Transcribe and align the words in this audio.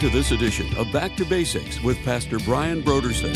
to 0.00 0.08
this 0.08 0.30
edition 0.30 0.66
of 0.78 0.90
Back 0.90 1.14
to 1.16 1.26
Basics 1.26 1.78
with 1.82 2.02
Pastor 2.04 2.38
Brian 2.38 2.82
Brodersen. 2.82 3.34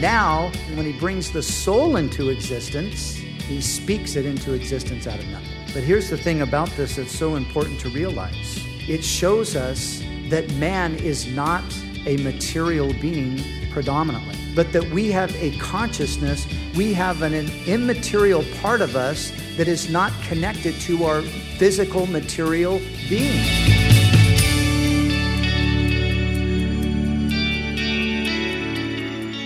Now, 0.00 0.52
when 0.74 0.86
he 0.86 0.92
brings 0.92 1.32
the 1.32 1.42
soul 1.42 1.96
into 1.96 2.28
existence, 2.28 3.16
he 3.16 3.60
speaks 3.60 4.14
it 4.14 4.24
into 4.24 4.52
existence 4.52 5.08
out 5.08 5.18
of 5.18 5.26
nothing. 5.30 5.48
But 5.72 5.82
here's 5.82 6.10
the 6.10 6.16
thing 6.16 6.42
about 6.42 6.70
this 6.76 6.94
that's 6.94 7.10
so 7.10 7.34
important 7.34 7.80
to 7.80 7.88
realize 7.88 8.64
it 8.86 9.02
shows 9.02 9.56
us 9.56 10.00
that 10.28 10.48
man 10.52 10.94
is 10.94 11.26
not 11.26 11.64
a 12.06 12.16
material 12.18 12.92
being 13.00 13.40
predominantly, 13.72 14.36
but 14.54 14.72
that 14.72 14.88
we 14.90 15.10
have 15.10 15.34
a 15.42 15.58
consciousness, 15.58 16.46
we 16.76 16.92
have 16.92 17.22
an, 17.22 17.34
an 17.34 17.50
immaterial 17.66 18.44
part 18.62 18.80
of 18.80 18.94
us 18.94 19.32
that 19.56 19.66
is 19.66 19.90
not 19.90 20.12
connected 20.22 20.74
to 20.82 21.02
our 21.04 21.22
physical 21.58 22.06
material 22.06 22.80
being. 23.08 23.64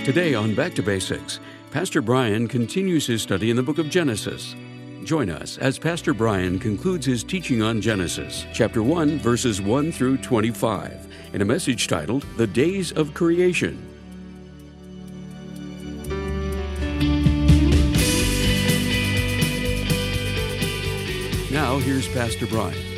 Today 0.05 0.35
on 0.35 0.55
Back 0.55 0.75
to 0.75 0.83
Basics, 0.83 1.39
Pastor 1.71 2.01
Brian 2.01 2.49
continues 2.49 3.07
his 3.07 3.21
study 3.21 3.51
in 3.51 3.57
the 3.57 3.63
book 3.63 3.79
of 3.79 3.91
Genesis. 3.91 4.55
Join 5.05 5.29
us 5.29 5.59
as 5.59 5.79
Pastor 5.79 6.15
Brian 6.15 6.59
concludes 6.59 7.05
his 7.05 7.23
teaching 7.23 7.63
on 7.63 7.81
Genesis, 7.81 8.47
chapter 8.53 8.83
1, 8.83 9.19
verses 9.19 9.61
1 9.61 9.93
through 9.93 10.19
25, 10.19 11.13
in 11.35 11.43
a 11.43 11.45
message 11.45 11.89
titled 11.89 12.25
The 12.37 12.47
Days 12.47 12.93
of 12.93 13.13
Creation. 13.15 13.85
Now, 21.51 21.79
here's 21.79 22.09
Pastor 22.09 22.47
Brian. 22.47 22.98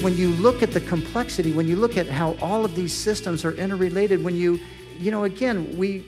When 0.00 0.16
you 0.16 0.30
look 0.30 0.62
at 0.62 0.72
the 0.72 0.80
complexity, 0.80 1.52
when 1.52 1.68
you 1.68 1.76
look 1.76 1.96
at 1.96 2.08
how 2.08 2.36
all 2.42 2.64
of 2.64 2.74
these 2.74 2.92
systems 2.92 3.44
are 3.44 3.52
interrelated, 3.52 4.22
when 4.22 4.34
you, 4.34 4.60
you 4.98 5.10
know, 5.10 5.24
again, 5.24 5.76
we, 5.78 6.04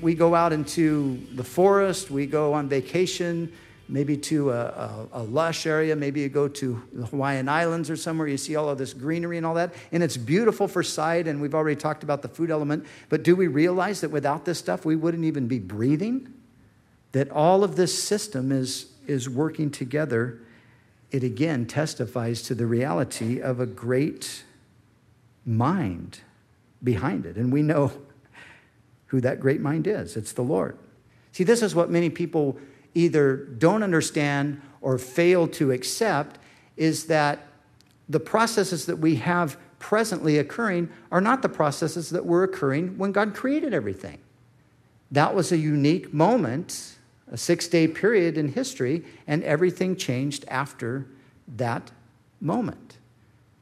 we 0.00 0.14
go 0.14 0.34
out 0.34 0.52
into 0.52 1.20
the 1.34 1.44
forest, 1.44 2.10
we 2.10 2.26
go 2.26 2.54
on 2.54 2.68
vacation, 2.68 3.52
maybe 3.88 4.16
to 4.16 4.50
a, 4.50 4.60
a, 4.60 5.08
a, 5.14 5.22
lush 5.22 5.66
area, 5.66 5.96
maybe 5.96 6.20
you 6.20 6.28
go 6.28 6.46
to 6.48 6.82
the 6.92 7.06
Hawaiian 7.06 7.48
Islands 7.48 7.90
or 7.90 7.96
somewhere, 7.96 8.28
you 8.28 8.36
see 8.36 8.56
all 8.56 8.68
of 8.68 8.78
this 8.78 8.94
greenery 8.94 9.36
and 9.36 9.44
all 9.44 9.54
that, 9.54 9.74
and 9.92 10.02
it's 10.02 10.16
beautiful 10.16 10.68
for 10.68 10.82
sight, 10.82 11.26
and 11.26 11.40
we've 11.40 11.54
already 11.54 11.76
talked 11.76 12.02
about 12.02 12.22
the 12.22 12.28
food 12.28 12.50
element, 12.50 12.86
but 13.08 13.22
do 13.22 13.34
we 13.34 13.46
realize 13.46 14.00
that 14.02 14.10
without 14.10 14.44
this 14.44 14.58
stuff, 14.58 14.84
we 14.84 14.96
wouldn't 14.96 15.24
even 15.24 15.48
be 15.48 15.58
breathing? 15.58 16.32
That 17.12 17.30
all 17.30 17.64
of 17.64 17.76
this 17.76 18.00
system 18.00 18.52
is 18.52 18.92
is 19.08 19.28
working 19.28 19.70
together, 19.70 20.38
it 21.10 21.24
again 21.24 21.66
testifies 21.66 22.42
to 22.42 22.54
the 22.54 22.66
reality 22.66 23.40
of 23.40 23.60
a 23.60 23.66
great 23.66 24.44
mind 25.46 26.20
behind 26.82 27.24
it. 27.26 27.36
And 27.36 27.52
we 27.52 27.62
know 27.62 27.92
who 29.06 29.20
that 29.22 29.40
great 29.40 29.60
mind 29.60 29.86
is 29.86 30.16
it's 30.16 30.32
the 30.32 30.42
Lord. 30.42 30.78
See, 31.32 31.44
this 31.44 31.62
is 31.62 31.74
what 31.74 31.90
many 31.90 32.10
people 32.10 32.58
either 32.94 33.36
don't 33.36 33.82
understand 33.82 34.60
or 34.80 34.98
fail 34.98 35.46
to 35.48 35.72
accept 35.72 36.38
is 36.76 37.06
that 37.06 37.46
the 38.08 38.20
processes 38.20 38.86
that 38.86 38.98
we 38.98 39.16
have 39.16 39.58
presently 39.78 40.38
occurring 40.38 40.90
are 41.12 41.20
not 41.20 41.42
the 41.42 41.48
processes 41.48 42.10
that 42.10 42.26
were 42.26 42.42
occurring 42.42 42.98
when 42.98 43.12
God 43.12 43.34
created 43.34 43.72
everything. 43.72 44.18
That 45.10 45.34
was 45.34 45.52
a 45.52 45.56
unique 45.56 46.12
moment 46.12 46.97
a 47.30 47.36
six 47.36 47.68
day 47.68 47.86
period 47.86 48.38
in 48.38 48.52
history, 48.52 49.04
and 49.26 49.42
everything 49.44 49.96
changed 49.96 50.44
after 50.48 51.06
that 51.56 51.90
moment. 52.40 52.98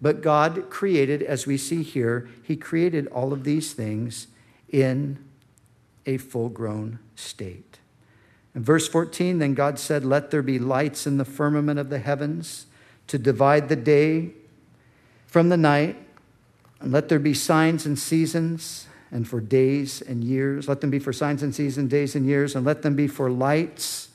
But 0.01 0.23
God 0.23 0.69
created, 0.71 1.23
as 1.23 1.47
we 1.47 1.57
see 1.57 1.83
here, 1.83 2.29
He 2.43 2.57
created 2.57 3.07
all 3.09 3.33
of 3.33 3.45
these 3.45 3.73
things 3.73 4.29
in 4.69 5.19
a 6.05 6.19
full 6.19 6.49
grown 6.49 6.99
state. 7.15 7.79
In 8.55 8.63
verse 8.63 8.89
14, 8.89 9.39
then 9.39 9.55
God 9.55 9.79
said, 9.79 10.05
Let 10.05 10.31
there 10.31 10.43
be 10.43 10.59
lights 10.59 11.07
in 11.07 11.19
the 11.19 11.25
firmament 11.25 11.79
of 11.79 11.91
the 11.91 11.99
heavens 11.99 12.67
to 13.07 13.19
divide 13.19 13.69
the 13.69 13.77
day 13.77 14.31
from 15.27 15.49
the 15.49 15.57
night, 15.57 15.97
and 16.81 16.93
let 16.93 17.09
there 17.09 17.19
be 17.19 17.35
signs 17.35 17.87
and 17.87 17.99
seasons 17.99 18.87
and 19.11 19.27
for 19.27 19.41
days 19.41 20.03
and 20.03 20.25
years. 20.25 20.69
Let 20.69 20.81
them 20.81 20.91
be 20.91 20.99
for 20.99 21.13
signs 21.13 21.43
and 21.43 21.55
seasons, 21.55 21.91
days 21.91 22.15
and 22.15 22.27
years, 22.27 22.55
and 22.55 22.65
let 22.65 22.83
them 22.83 22.95
be 22.95 23.07
for 23.07 23.31
lights 23.31 24.09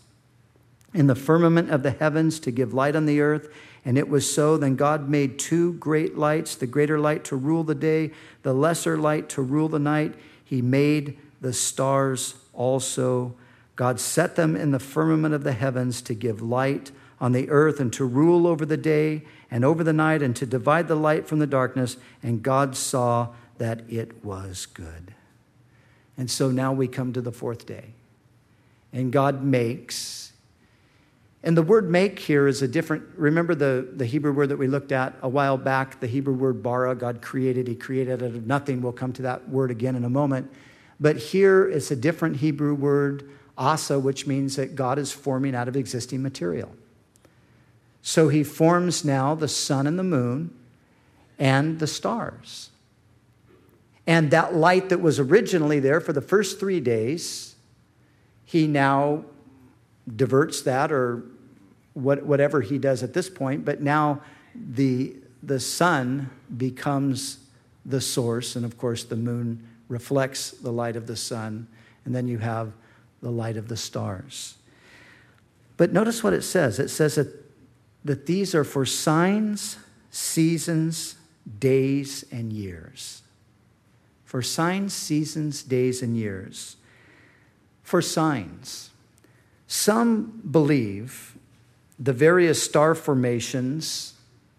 in 0.94 1.08
the 1.08 1.16
firmament 1.16 1.70
of 1.70 1.84
the 1.84 1.92
heavens 1.92 2.40
to 2.42 2.52
give 2.52 2.74
light 2.74 2.96
on 2.96 3.06
the 3.06 3.22
earth. 3.22 3.50
And 3.86 3.98
it 3.98 4.10
was 4.10 4.32
so. 4.32 4.58
Then 4.58 4.76
God 4.76 5.10
made 5.10 5.40
two 5.40 5.74
great 5.74 6.18
lights 6.18 6.56
the 6.56 6.68
greater 6.68 7.00
light 7.00 7.24
to 7.26 7.36
rule 7.36 7.64
the 7.64 7.76
day, 7.76 8.12
the 8.44 8.54
lesser 8.54 8.98
light 8.98 9.30
to 9.30 9.42
rule 9.42 9.70
the 9.70 9.80
night. 9.80 10.14
He 10.44 10.62
made 10.62 11.18
the 11.40 11.54
stars 11.54 12.36
also. 12.54 13.34
God 13.76 14.00
set 14.00 14.36
them 14.36 14.56
in 14.56 14.72
the 14.72 14.80
firmament 14.80 15.34
of 15.34 15.44
the 15.44 15.54
heavens 15.54 16.02
to 16.04 16.14
give 16.14 16.42
light 16.42 16.92
on 17.20 17.32
the 17.32 17.50
earth 17.50 17.80
and 17.80 17.92
to 17.94 18.06
rule 18.06 18.46
over 18.46 18.66
the 18.66 18.78
day 18.78 19.24
and 19.50 19.66
over 19.66 19.84
the 19.84 19.94
night 19.94 20.22
and 20.22 20.36
to 20.36 20.46
divide 20.46 20.88
the 20.88 20.96
light 20.96 21.28
from 21.28 21.40
the 21.40 21.48
darkness. 21.48 21.98
And 22.22 22.44
God 22.44 22.76
saw 22.76 23.30
that 23.62 23.84
it 23.88 24.26
was 24.26 24.66
good. 24.66 25.14
And 26.18 26.32
so 26.32 26.50
now 26.50 26.74
we 26.74 26.88
come 26.88 27.14
to 27.14 27.22
the 27.22 27.32
fourth 27.32 27.68
day. 27.68 27.94
And 28.92 29.14
God 29.14 29.44
makes, 29.44 30.34
and 31.44 31.56
the 31.56 31.62
word 31.62 31.88
make 31.88 32.18
here 32.18 32.48
is 32.48 32.64
a 32.64 32.68
different, 32.68 33.04
remember 33.16 33.54
the, 33.54 33.88
the 33.96 34.08
Hebrew 34.08 34.34
word 34.34 34.50
that 34.50 34.58
we 34.58 34.66
looked 34.66 34.92
at 34.92 35.14
a 35.22 35.30
while 35.30 35.58
back, 35.58 36.00
the 36.00 36.08
Hebrew 36.08 36.34
word 36.34 36.64
bara, 36.64 36.96
God 36.96 37.22
created, 37.22 37.68
He 37.68 37.76
created 37.76 38.24
out 38.24 38.34
of 38.34 38.48
nothing. 38.48 38.82
We'll 38.82 38.94
come 38.94 39.14
to 39.14 39.22
that 39.22 39.48
word 39.48 39.70
again 39.70 39.96
in 39.96 40.06
a 40.06 40.10
moment. 40.10 40.52
But 41.00 41.18
here 41.18 41.70
it's 41.70 41.92
a 41.92 41.96
different 41.96 42.38
Hebrew 42.38 42.74
word, 42.74 43.30
asa, 43.60 44.00
which 44.00 44.26
means 44.26 44.56
that 44.56 44.76
God 44.76 44.98
is 44.98 45.12
forming 45.12 45.54
out 45.54 45.68
of 45.68 45.76
existing 45.76 46.24
material. 46.24 46.76
So 48.02 48.28
He 48.28 48.44
forms 48.44 49.06
now 49.06 49.36
the 49.36 49.48
sun 49.48 49.86
and 49.86 50.00
the 50.00 50.04
moon 50.04 50.52
and 51.38 51.78
the 51.78 51.86
stars. 51.86 52.71
And 54.08 54.32
that 54.32 54.56
light 54.56 54.90
that 54.90 55.00
was 55.00 55.20
originally 55.20 55.80
there 55.80 56.00
for 56.00 56.14
the 56.14 56.22
first 56.22 56.60
three 56.60 56.80
days, 56.80 57.56
he 58.46 58.68
now 58.68 59.26
diverts 60.16 60.62
that 60.64 60.92
or 60.92 61.24
what, 61.94 62.24
whatever 62.24 62.62
he 62.62 62.78
does 62.78 63.04
at 63.04 63.14
this 63.14 63.30
point, 63.30 63.64
but 63.66 63.82
now 63.82 64.22
the, 64.56 65.16
the 65.44 65.60
sun 65.60 66.30
becomes 66.58 67.40
the 67.86 68.02
source, 68.02 68.56
and 68.56 68.66
of 68.66 68.78
course, 68.78 69.04
the 69.04 69.16
moon 69.16 69.68
reflects 69.88 70.52
the 70.52 70.72
light 70.72 70.96
of 70.96 71.08
the 71.08 71.16
sun, 71.16 71.68
and 72.06 72.16
then 72.16 72.28
you 72.28 72.38
have 72.38 72.72
the 73.22 73.32
light 73.32 73.58
of 73.58 73.68
the 73.68 73.78
stars. 73.78 74.56
But 75.78 75.92
notice 75.92 76.24
what 76.24 76.34
it 76.34 76.44
says. 76.44 76.80
It 76.80 76.90
says 76.90 77.16
that, 77.16 77.28
that 78.06 78.26
these 78.26 78.56
are 78.56 78.64
for 78.64 78.86
signs, 78.86 79.78
seasons, 80.12 81.16
days, 81.60 82.24
and 82.32 82.54
years 82.54 83.22
for 84.32 84.42
signs, 84.42 84.94
seasons, 84.94 85.62
days, 85.62 86.02
and 86.02 86.16
years. 86.16 86.78
For 87.84 88.02
signs. 88.02 88.92
Some 89.68 90.42
believe 90.50 91.36
the 92.00 92.14
various 92.14 92.64
star 92.64 92.96
formations 92.96 94.14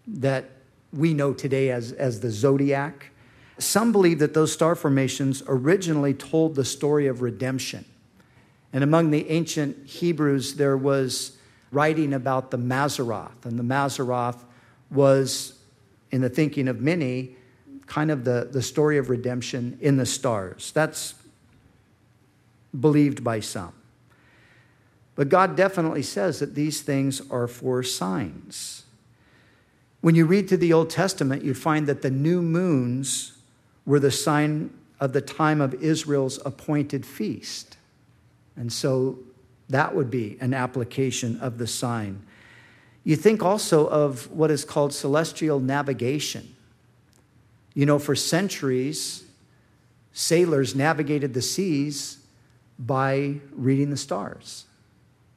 that 0.05 0.51
we 0.91 1.15
know 1.15 1.33
today 1.33 1.71
as, 1.71 1.91
as 1.91 2.19
the 2.19 2.29
zodiac, 2.29 3.09
some 3.57 3.91
believe 3.91 4.19
that 4.19 4.35
those 4.35 4.53
star 4.53 4.75
formations 4.75 5.41
originally 5.47 6.13
told 6.13 6.53
the 6.53 6.65
story 6.65 7.07
of 7.07 7.23
redemption. 7.23 7.83
And 8.73 8.83
among 8.83 9.09
the 9.09 9.27
ancient 9.31 9.87
Hebrews, 9.87 10.53
there 10.53 10.77
was 10.77 11.35
writing 11.71 12.13
about 12.13 12.51
the 12.51 12.59
Mazzaroth. 12.59 13.43
And 13.43 13.57
the 13.57 13.63
Mazzaroth 13.63 14.43
was, 14.91 15.57
in 16.11 16.21
the 16.21 16.29
thinking 16.29 16.67
of 16.67 16.79
many, 16.79 17.37
kind 17.87 18.11
of 18.11 18.23
the, 18.23 18.49
the 18.51 18.61
story 18.61 18.97
of 18.97 19.09
redemption 19.09 19.77
in 19.81 19.97
the 19.97 20.05
stars. 20.05 20.71
That's 20.71 21.15
believed 22.79 23.23
by 23.23 23.39
some. 23.39 23.73
But 25.15 25.29
God 25.29 25.55
definitely 25.55 26.01
says 26.01 26.39
that 26.39 26.55
these 26.55 26.81
things 26.81 27.21
are 27.29 27.47
for 27.47 27.83
signs. 27.83 28.83
When 30.01 30.15
you 30.15 30.25
read 30.25 30.49
through 30.49 30.57
the 30.57 30.73
Old 30.73 30.89
Testament, 30.89 31.43
you 31.43 31.53
find 31.53 31.87
that 31.87 32.01
the 32.01 32.11
new 32.11 32.41
moons 32.41 33.33
were 33.85 33.99
the 33.99 34.11
sign 34.11 34.73
of 34.99 35.13
the 35.13 35.21
time 35.21 35.61
of 35.61 35.73
Israel's 35.75 36.39
appointed 36.45 37.05
feast. 37.05 37.77
And 38.55 38.71
so 38.71 39.19
that 39.69 39.95
would 39.95 40.09
be 40.09 40.37
an 40.41 40.53
application 40.53 41.39
of 41.39 41.57
the 41.57 41.67
sign. 41.67 42.25
You 43.03 43.15
think 43.15 43.43
also 43.43 43.87
of 43.87 44.31
what 44.31 44.49
is 44.49 44.63
called 44.65 44.93
celestial 44.93 45.59
navigation. 45.59 46.52
You 47.73 47.85
know, 47.85 47.99
for 47.99 48.15
centuries, 48.15 49.23
sailors 50.11 50.75
navigated 50.75 51.33
the 51.33 51.41
seas 51.41 52.19
by 52.77 53.35
reading 53.51 53.89
the 53.89 53.97
stars. 53.97 54.65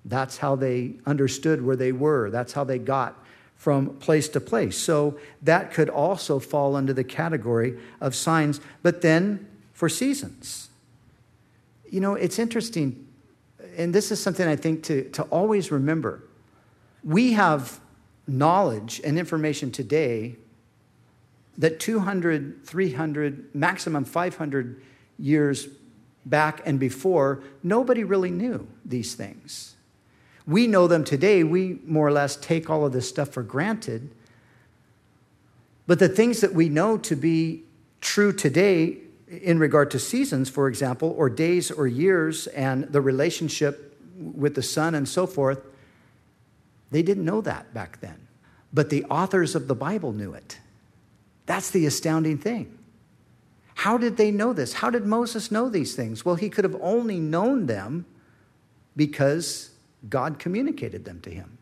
That's 0.04 0.38
how 0.38 0.56
they 0.56 0.94
understood 1.06 1.62
where 1.62 1.76
they 1.76 1.92
were. 1.92 2.30
That's 2.30 2.52
how 2.52 2.64
they 2.64 2.78
got 2.78 3.22
from 3.56 3.96
place 3.96 4.28
to 4.28 4.40
place. 4.40 4.76
So 4.76 5.18
that 5.42 5.72
could 5.72 5.88
also 5.88 6.38
fall 6.38 6.76
under 6.76 6.92
the 6.92 7.04
category 7.04 7.78
of 8.00 8.14
signs, 8.14 8.60
but 8.82 9.00
then 9.00 9.46
for 9.72 9.88
seasons. 9.88 10.68
You 11.90 12.00
know, 12.00 12.14
it's 12.14 12.38
interesting, 12.38 13.06
and 13.76 13.94
this 13.94 14.12
is 14.12 14.22
something 14.22 14.46
I 14.46 14.56
think 14.56 14.82
to, 14.84 15.08
to 15.10 15.22
always 15.24 15.72
remember. 15.72 16.22
We 17.02 17.32
have 17.32 17.80
knowledge 18.26 19.00
and 19.04 19.18
information 19.18 19.70
today 19.70 20.36
that 21.58 21.80
200, 21.80 22.64
300, 22.64 23.54
maximum 23.54 24.04
500 24.04 24.82
years 25.18 25.68
back 26.24 26.60
and 26.66 26.78
before, 26.78 27.42
nobody 27.62 28.04
really 28.04 28.30
knew 28.30 28.66
these 28.84 29.14
things. 29.14 29.76
We 30.46 30.66
know 30.66 30.86
them 30.86 31.04
today. 31.04 31.44
We 31.44 31.78
more 31.84 32.06
or 32.06 32.12
less 32.12 32.36
take 32.36 32.68
all 32.68 32.84
of 32.84 32.92
this 32.92 33.08
stuff 33.08 33.30
for 33.30 33.42
granted. 33.42 34.10
But 35.86 35.98
the 35.98 36.08
things 36.08 36.40
that 36.40 36.52
we 36.52 36.68
know 36.68 36.98
to 36.98 37.16
be 37.16 37.62
true 38.00 38.32
today 38.32 38.98
in 39.28 39.58
regard 39.58 39.90
to 39.92 39.98
seasons, 39.98 40.48
for 40.48 40.68
example, 40.68 41.14
or 41.16 41.28
days 41.28 41.70
or 41.70 41.86
years, 41.86 42.46
and 42.48 42.84
the 42.84 43.00
relationship 43.00 43.98
with 44.16 44.54
the 44.54 44.62
sun 44.62 44.94
and 44.94 45.08
so 45.08 45.26
forth, 45.26 45.60
they 46.90 47.02
didn't 47.02 47.24
know 47.24 47.40
that 47.40 47.74
back 47.74 48.00
then. 48.00 48.26
But 48.72 48.90
the 48.90 49.04
authors 49.04 49.54
of 49.54 49.68
the 49.68 49.74
Bible 49.74 50.12
knew 50.12 50.32
it. 50.32 50.58
That's 51.46 51.70
the 51.70 51.86
astounding 51.86 52.38
thing. 52.38 52.76
How 53.76 53.98
did 53.98 54.16
they 54.16 54.30
know 54.30 54.52
this? 54.52 54.74
How 54.74 54.90
did 54.90 55.06
Moses 55.06 55.50
know 55.50 55.68
these 55.68 55.94
things? 55.94 56.24
Well, 56.24 56.34
he 56.34 56.50
could 56.50 56.64
have 56.64 56.76
only 56.80 57.20
known 57.20 57.66
them 57.66 58.06
because 58.96 59.70
God 60.08 60.38
communicated 60.38 61.04
them 61.04 61.20
to 61.20 61.30
him. 61.30 61.58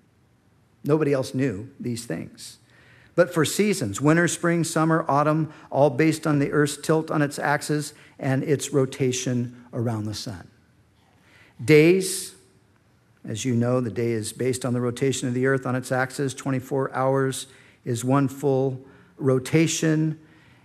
Nobody 0.85 1.13
else 1.13 1.35
knew 1.35 1.71
these 1.81 2.07
things. 2.07 2.59
But 3.17 3.33
for 3.33 3.45
seasons, 3.45 4.01
winter, 4.01 4.29
spring, 4.29 4.65
summer, 4.65 5.05
autumn, 5.09 5.53
all 5.71 5.91
based 5.91 6.27
on 6.27 6.39
the 6.39 6.51
Earth's 6.51 6.77
tilt 6.77 7.11
on 7.11 7.23
its 7.23 7.39
axis 7.39 7.95
and 8.19 8.43
its 8.43 8.73
rotation 8.73 9.65
around 9.73 10.05
the 10.05 10.15
sun. 10.15 10.49
Days, 11.65 12.35
as 13.27 13.45
you 13.45 13.55
know, 13.55 13.81
the 13.81 13.91
day 13.91 14.11
is 14.11 14.33
based 14.33 14.65
on 14.65 14.73
the 14.73 14.81
rotation 14.81 15.29
of 15.29 15.35
the 15.35 15.47
Earth 15.47 15.67
on 15.67 15.75
its 15.77 15.93
axis. 15.93 16.35
24 16.35 16.93
hours 16.93 17.47
is 17.85 18.05
one 18.05 18.29
full 18.29 18.81
rotation. 19.17 20.19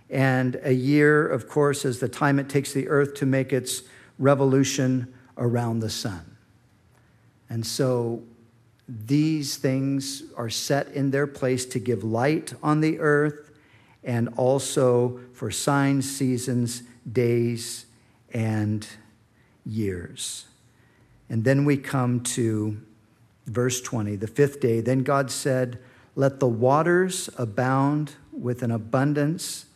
And 0.08 0.60
a 0.62 0.72
year, 0.72 1.26
of 1.26 1.48
course, 1.48 1.84
is 1.84 2.00
the 2.00 2.08
time 2.08 2.38
it 2.38 2.48
takes 2.48 2.72
the 2.72 2.88
Earth 2.88 3.14
to 3.14 3.26
make 3.26 3.52
its 3.52 3.82
revolution 4.18 5.12
around 5.36 5.80
the 5.80 5.90
sun. 5.90 6.36
And 7.48 7.66
so 7.66 8.22
these 8.88 9.56
things 9.56 10.24
are 10.36 10.50
set 10.50 10.88
in 10.88 11.10
their 11.10 11.26
place 11.26 11.64
to 11.66 11.78
give 11.78 12.02
light 12.02 12.54
on 12.62 12.80
the 12.80 12.98
earth 12.98 13.50
and 14.02 14.28
also 14.36 15.20
for 15.32 15.50
signs, 15.50 16.10
seasons, 16.10 16.82
days, 17.10 17.86
and 18.32 18.86
years. 19.64 20.46
And 21.28 21.44
then 21.44 21.64
we 21.64 21.76
come 21.76 22.20
to 22.20 22.80
verse 23.46 23.80
20, 23.80 24.16
the 24.16 24.26
fifth 24.26 24.60
day. 24.60 24.80
Then 24.80 25.02
God 25.02 25.30
said, 25.30 25.78
Let 26.16 26.40
the 26.40 26.48
waters 26.48 27.30
abound 27.36 28.16
with 28.40 28.62
an 28.62 28.70
abundance 28.70 29.66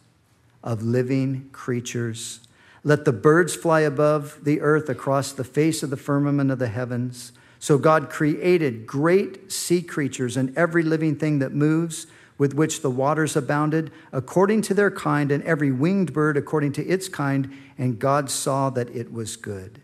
of 0.62 0.82
living 0.82 1.48
creatures. 1.52 2.40
Let 2.82 3.04
the 3.04 3.12
birds 3.12 3.54
fly 3.54 3.80
above 3.80 4.44
the 4.44 4.60
earth 4.60 4.88
across 4.88 5.32
the 5.32 5.44
face 5.44 5.82
of 5.82 5.90
the 5.90 5.96
firmament 5.96 6.50
of 6.50 6.58
the 6.58 6.68
heavens. 6.68 7.32
So 7.58 7.78
God 7.78 8.10
created 8.10 8.86
great 8.86 9.50
sea 9.50 9.80
creatures 9.80 10.36
and 10.36 10.56
every 10.56 10.82
living 10.82 11.16
thing 11.16 11.38
that 11.38 11.52
moves, 11.52 12.06
with 12.36 12.52
which 12.52 12.82
the 12.82 12.90
waters 12.90 13.36
abounded, 13.36 13.90
according 14.12 14.60
to 14.62 14.74
their 14.74 14.90
kind, 14.90 15.30
and 15.30 15.42
every 15.44 15.70
winged 15.70 16.12
bird 16.12 16.36
according 16.36 16.72
to 16.72 16.86
its 16.86 17.08
kind. 17.08 17.50
And 17.78 17.98
God 17.98 18.28
saw 18.28 18.70
that 18.70 18.90
it 18.90 19.12
was 19.12 19.36
good. 19.36 19.80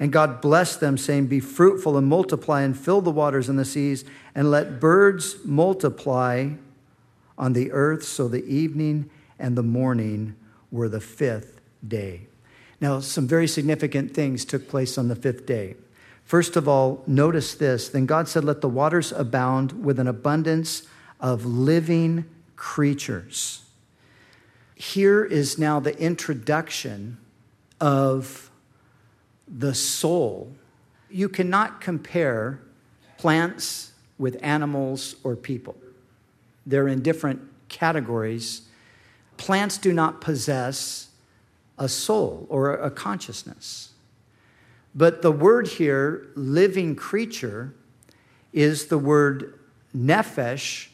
And 0.00 0.10
God 0.10 0.40
blessed 0.40 0.80
them, 0.80 0.98
saying, 0.98 1.26
Be 1.26 1.38
fruitful 1.38 1.96
and 1.96 2.08
multiply, 2.08 2.62
and 2.62 2.76
fill 2.76 3.02
the 3.02 3.10
waters 3.10 3.48
and 3.48 3.58
the 3.58 3.64
seas, 3.64 4.04
and 4.34 4.50
let 4.50 4.80
birds 4.80 5.36
multiply 5.44 6.50
on 7.42 7.54
the 7.54 7.72
earth. 7.72 8.04
So 8.04 8.28
the 8.28 8.44
evening 8.46 9.10
and 9.36 9.58
the 9.58 9.64
morning 9.64 10.36
were 10.70 10.88
the 10.88 11.00
fifth 11.00 11.60
day. 11.86 12.28
Now, 12.80 13.00
some 13.00 13.26
very 13.26 13.48
significant 13.48 14.14
things 14.14 14.44
took 14.44 14.68
place 14.68 14.96
on 14.96 15.08
the 15.08 15.16
fifth 15.16 15.44
day. 15.44 15.74
First 16.24 16.54
of 16.54 16.68
all, 16.68 17.02
notice 17.04 17.54
this. 17.54 17.88
Then 17.88 18.06
God 18.06 18.28
said, 18.28 18.44
Let 18.44 18.60
the 18.60 18.68
waters 18.68 19.10
abound 19.10 19.84
with 19.84 19.98
an 19.98 20.06
abundance 20.06 20.84
of 21.20 21.44
living 21.44 22.26
creatures. 22.54 23.64
Here 24.76 25.24
is 25.24 25.58
now 25.58 25.80
the 25.80 25.98
introduction 25.98 27.18
of 27.80 28.50
the 29.48 29.74
soul. 29.74 30.52
You 31.10 31.28
cannot 31.28 31.80
compare 31.80 32.60
plants 33.18 33.92
with 34.16 34.38
animals 34.42 35.16
or 35.24 35.34
people, 35.34 35.76
they're 36.66 36.88
in 36.88 37.02
different 37.02 37.40
categories. 37.68 38.62
Plants 39.36 39.78
do 39.78 39.92
not 39.92 40.20
possess 40.20 41.08
a 41.78 41.88
soul 41.88 42.46
or 42.48 42.74
a 42.74 42.90
consciousness. 42.90 43.90
But 44.94 45.22
the 45.22 45.32
word 45.32 45.66
here, 45.66 46.28
living 46.34 46.94
creature, 46.94 47.74
is 48.52 48.86
the 48.86 48.98
word 48.98 49.58
nephesh. 49.96 50.88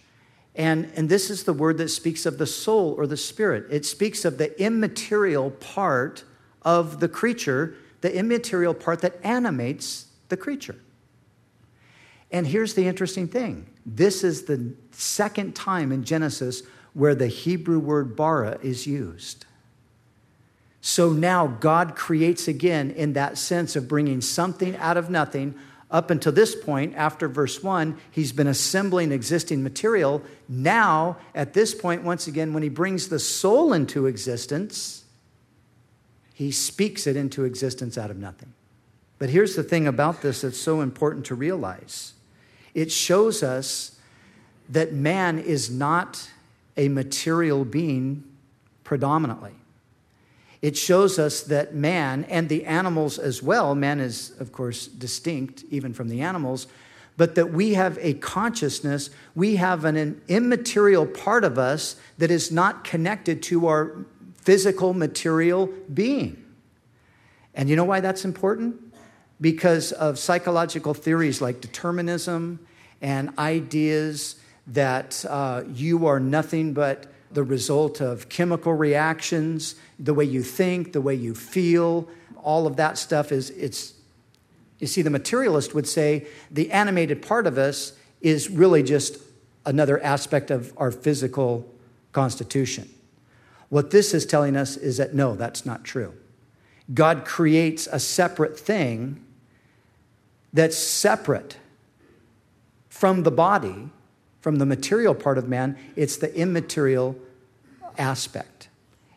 And, 0.54 0.90
and 0.94 1.08
this 1.08 1.30
is 1.30 1.44
the 1.44 1.52
word 1.52 1.78
that 1.78 1.88
speaks 1.88 2.26
of 2.26 2.38
the 2.38 2.46
soul 2.46 2.94
or 2.96 3.06
the 3.06 3.16
spirit. 3.16 3.66
It 3.70 3.84
speaks 3.84 4.24
of 4.24 4.38
the 4.38 4.60
immaterial 4.60 5.50
part 5.50 6.24
of 6.62 7.00
the 7.00 7.08
creature, 7.08 7.74
the 8.00 8.14
immaterial 8.14 8.74
part 8.74 9.00
that 9.00 9.16
animates 9.24 10.06
the 10.28 10.36
creature. 10.36 10.76
And 12.30 12.46
here's 12.46 12.74
the 12.74 12.86
interesting 12.86 13.26
thing 13.26 13.66
this 13.96 14.22
is 14.22 14.44
the 14.44 14.74
second 14.92 15.54
time 15.54 15.92
in 15.92 16.04
Genesis 16.04 16.62
where 16.92 17.14
the 17.14 17.28
Hebrew 17.28 17.78
word 17.78 18.16
bara 18.16 18.58
is 18.62 18.86
used. 18.86 19.46
So 20.80 21.12
now 21.12 21.46
God 21.46 21.96
creates 21.96 22.48
again 22.48 22.90
in 22.90 23.14
that 23.14 23.38
sense 23.38 23.76
of 23.76 23.88
bringing 23.88 24.20
something 24.20 24.76
out 24.76 24.96
of 24.96 25.10
nothing. 25.10 25.54
Up 25.90 26.10
until 26.10 26.32
this 26.32 26.54
point, 26.54 26.94
after 26.96 27.28
verse 27.28 27.62
1, 27.62 27.98
he's 28.10 28.32
been 28.32 28.46
assembling 28.46 29.10
existing 29.10 29.62
material. 29.62 30.22
Now, 30.48 31.16
at 31.34 31.54
this 31.54 31.74
point, 31.74 32.02
once 32.02 32.26
again, 32.26 32.52
when 32.52 32.62
he 32.62 32.68
brings 32.68 33.08
the 33.08 33.18
soul 33.18 33.72
into 33.72 34.06
existence, 34.06 35.04
he 36.34 36.50
speaks 36.50 37.06
it 37.06 37.16
into 37.16 37.44
existence 37.44 37.96
out 37.96 38.10
of 38.10 38.16
nothing. 38.16 38.52
But 39.18 39.30
here's 39.30 39.56
the 39.56 39.64
thing 39.64 39.86
about 39.86 40.22
this 40.22 40.42
that's 40.42 40.60
so 40.60 40.80
important 40.80 41.26
to 41.26 41.34
realize 41.34 42.12
it 42.78 42.92
shows 42.92 43.42
us 43.42 43.98
that 44.68 44.92
man 44.92 45.38
is 45.38 45.70
not 45.70 46.30
a 46.76 46.88
material 46.88 47.64
being 47.64 48.24
predominantly 48.84 49.54
it 50.60 50.76
shows 50.76 51.18
us 51.18 51.42
that 51.42 51.74
man 51.74 52.24
and 52.24 52.48
the 52.48 52.64
animals 52.64 53.18
as 53.18 53.42
well, 53.42 53.74
man 53.74 54.00
is, 54.00 54.32
of 54.40 54.52
course, 54.52 54.86
distinct 54.86 55.64
even 55.70 55.92
from 55.94 56.08
the 56.08 56.20
animals, 56.20 56.66
but 57.16 57.36
that 57.36 57.52
we 57.52 57.74
have 57.74 57.98
a 58.00 58.14
consciousness, 58.14 59.10
we 59.34 59.56
have 59.56 59.84
an 59.84 60.20
immaterial 60.28 61.06
part 61.06 61.44
of 61.44 61.58
us 61.58 61.96
that 62.18 62.30
is 62.30 62.50
not 62.50 62.84
connected 62.84 63.42
to 63.44 63.66
our 63.66 64.04
physical, 64.36 64.94
material 64.94 65.68
being. 65.92 66.44
And 67.54 67.68
you 67.68 67.76
know 67.76 67.84
why 67.84 68.00
that's 68.00 68.24
important? 68.24 68.76
Because 69.40 69.92
of 69.92 70.18
psychological 70.18 70.94
theories 70.94 71.40
like 71.40 71.60
determinism 71.60 72.58
and 73.00 73.36
ideas 73.38 74.36
that 74.66 75.24
uh, 75.28 75.62
you 75.72 76.06
are 76.06 76.20
nothing 76.20 76.72
but 76.72 77.06
the 77.30 77.42
result 77.42 78.00
of 78.00 78.28
chemical 78.28 78.72
reactions, 78.74 79.74
the 79.98 80.14
way 80.14 80.24
you 80.24 80.42
think, 80.42 80.92
the 80.92 81.00
way 81.00 81.14
you 81.14 81.34
feel, 81.34 82.08
all 82.42 82.66
of 82.66 82.76
that 82.76 82.96
stuff 82.96 83.32
is 83.32 83.50
it's 83.50 83.94
you 84.78 84.86
see 84.86 85.02
the 85.02 85.10
materialist 85.10 85.74
would 85.74 85.88
say 85.88 86.26
the 86.50 86.70
animated 86.70 87.20
part 87.20 87.46
of 87.46 87.58
us 87.58 87.94
is 88.20 88.48
really 88.48 88.82
just 88.82 89.18
another 89.66 90.00
aspect 90.02 90.50
of 90.50 90.72
our 90.76 90.90
physical 90.90 91.68
constitution. 92.12 92.88
What 93.68 93.90
this 93.90 94.14
is 94.14 94.24
telling 94.24 94.56
us 94.56 94.76
is 94.76 94.96
that 94.96 95.14
no, 95.14 95.34
that's 95.34 95.66
not 95.66 95.84
true. 95.84 96.14
God 96.94 97.24
creates 97.24 97.86
a 97.90 97.98
separate 97.98 98.58
thing 98.58 99.22
that's 100.52 100.76
separate 100.76 101.58
from 102.88 103.22
the 103.22 103.30
body 103.30 103.90
from 104.40 104.56
the 104.56 104.66
material 104.66 105.14
part 105.14 105.38
of 105.38 105.48
man, 105.48 105.76
it's 105.96 106.16
the 106.16 106.34
immaterial 106.34 107.16
aspect. 107.96 108.68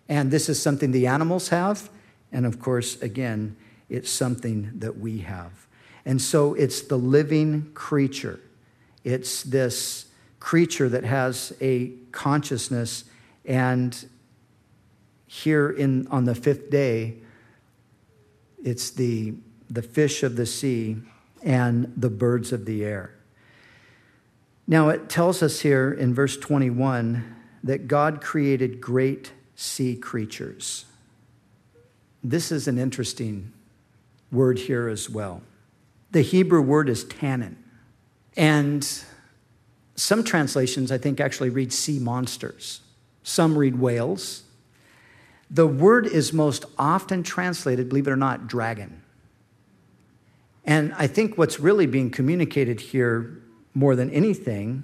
And 0.10 0.32
this 0.32 0.50
is 0.50 0.62
something 0.62 0.92
the 0.92 1.08
animals 1.08 1.50
have. 1.50 1.90
And 2.32 2.46
of 2.46 2.60
course, 2.60 3.02
again, 3.02 3.56
it's 3.90 4.10
something 4.10 4.72
that 4.80 4.98
we 4.98 5.20
have. 5.20 5.68
And 6.06 6.22
so 6.22 6.54
it's 6.56 6.82
the 6.82 6.98
living 6.98 7.72
creature. 7.74 8.40
It's 9.04 9.44
this 9.44 10.08
creature 10.40 10.90
that 10.90 11.04
has 11.04 11.54
a 11.62 11.92
consciousness. 12.12 13.06
And 13.46 14.10
here 15.28 15.70
in, 15.70 16.08
on 16.08 16.26
the 16.26 16.36
fifth 16.36 16.70
day, 16.70 17.18
it's 18.64 18.90
the, 18.90 19.36
the 19.70 19.82
fish 19.82 20.24
of 20.24 20.36
the 20.36 20.46
sea 20.46 20.98
and 21.44 21.94
the 21.96 22.10
birds 22.10 22.52
of 22.52 22.66
the 22.66 22.84
air. 22.84 23.16
Now, 24.72 24.88
it 24.88 25.10
tells 25.10 25.44
us 25.44 25.60
here 25.60 25.92
in 25.92 26.14
verse 26.14 26.38
21 26.38 27.36
that 27.62 27.90
God 27.90 28.22
created 28.22 28.80
great 28.80 29.34
sea 29.54 29.98
creatures. 29.98 30.86
This 32.24 32.54
is 32.54 32.70
an 32.70 32.78
interesting 32.78 33.52
word 34.32 34.58
here 34.60 34.88
as 34.88 35.10
well. 35.10 35.42
The 36.12 36.22
Hebrew 36.22 36.62
word 36.62 36.88
is 36.88 37.04
tannin. 37.04 37.62
And 38.38 38.88
some 39.96 40.24
translations, 40.24 40.90
I 40.90 40.98
think, 40.98 41.20
actually 41.20 41.50
read 41.50 41.74
sea 41.74 42.00
monsters. 42.00 42.80
Some 43.24 43.58
read 43.58 43.78
whales. 43.78 44.44
The 45.50 45.68
word 45.68 46.08
is 46.08 46.32
most 46.32 46.64
often 46.80 47.24
translated, 47.24 47.90
believe 47.90 48.08
it 48.08 48.12
or 48.12 48.16
not, 48.16 48.48
dragon. 48.48 49.02
And 50.64 50.94
I 50.94 51.08
think 51.08 51.38
what's 51.38 51.60
really 51.60 51.88
being 51.88 52.10
communicated 52.10 52.80
here 52.80 53.42
more 53.74 53.96
than 53.96 54.10
anything 54.12 54.84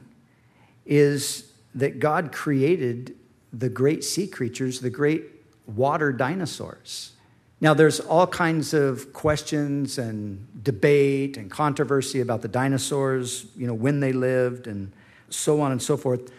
is 0.86 1.52
that 1.76 2.00
God 2.00 2.32
created 2.32 3.16
the 3.54 3.70
great 3.70 4.04
sea 4.04 4.28
creatures, 4.28 4.80
the 4.80 4.90
great 4.90 5.24
water 5.66 6.12
dinosaurs. 6.12 7.12
Now, 7.60 7.74
there's 7.74 8.00
all 8.00 8.28
kinds 8.28 8.74
of 8.74 9.14
questions 9.14 9.98
and 9.98 10.64
debate 10.64 11.38
and 11.38 11.50
controversy 11.50 12.22
about 12.22 12.42
the 12.42 12.48
dinosaurs, 12.48 13.48
you 13.56 13.66
know, 13.66 13.74
when 13.74 14.00
they 14.00 14.14
lived 14.14 14.68
and 14.68 14.92
so 15.30 15.60
on 15.62 15.72
and 15.72 15.82
so 15.82 15.98
forth. 15.98 16.32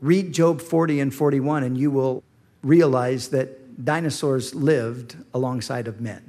Read 0.00 0.32
Job 0.32 0.60
40 0.60 1.00
and 1.00 1.14
41, 1.14 1.62
and 1.62 1.78
you 1.78 1.90
will 1.90 2.22
realize 2.62 3.28
that 3.28 3.84
dinosaurs 3.84 4.54
lived 4.54 5.16
alongside 5.32 5.86
of 5.86 6.00
men. 6.00 6.28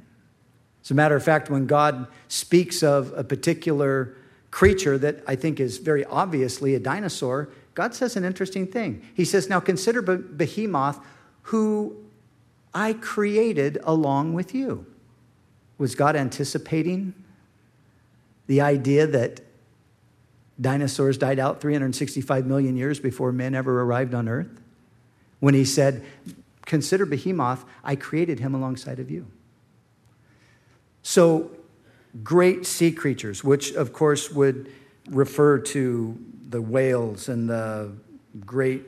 As 0.82 0.90
a 0.90 0.94
matter 0.94 1.16
of 1.16 1.24
fact, 1.24 1.50
when 1.50 1.66
God 1.66 2.06
speaks 2.28 2.82
of 2.82 3.12
a 3.16 3.24
particular 3.24 4.16
creature 4.50 4.98
that 4.98 5.22
I 5.26 5.36
think 5.36 5.60
is 5.60 5.78
very 5.78 6.04
obviously 6.04 6.74
a 6.74 6.80
dinosaur, 6.80 7.48
God 7.74 7.94
says 7.94 8.16
an 8.16 8.24
interesting 8.24 8.66
thing. 8.66 9.02
He 9.14 9.24
says, 9.24 9.48
Now 9.48 9.60
consider 9.60 10.02
Behemoth, 10.02 10.98
who 11.42 11.96
I 12.74 12.94
created 12.94 13.78
along 13.84 14.34
with 14.34 14.54
you. 14.54 14.86
Was 15.78 15.94
God 15.94 16.16
anticipating 16.16 17.14
the 18.46 18.60
idea 18.60 19.06
that 19.06 19.40
dinosaurs 20.60 21.16
died 21.16 21.38
out 21.38 21.60
365 21.60 22.46
million 22.46 22.76
years 22.76 23.00
before 23.00 23.32
men 23.32 23.54
ever 23.54 23.80
arrived 23.82 24.14
on 24.14 24.28
earth? 24.28 24.60
When 25.38 25.54
he 25.54 25.64
said, 25.64 26.04
Consider 26.66 27.06
Behemoth, 27.06 27.64
I 27.82 27.96
created 27.96 28.40
him 28.40 28.54
alongside 28.54 28.98
of 29.00 29.10
you. 29.10 29.26
So, 31.02 31.50
great 32.22 32.66
sea 32.66 32.92
creatures, 32.92 33.44
which 33.44 33.72
of 33.72 33.92
course 33.92 34.30
would 34.30 34.70
refer 35.08 35.58
to 35.58 36.18
the 36.48 36.60
whales 36.60 37.28
and 37.28 37.48
the 37.48 37.92
great 38.44 38.84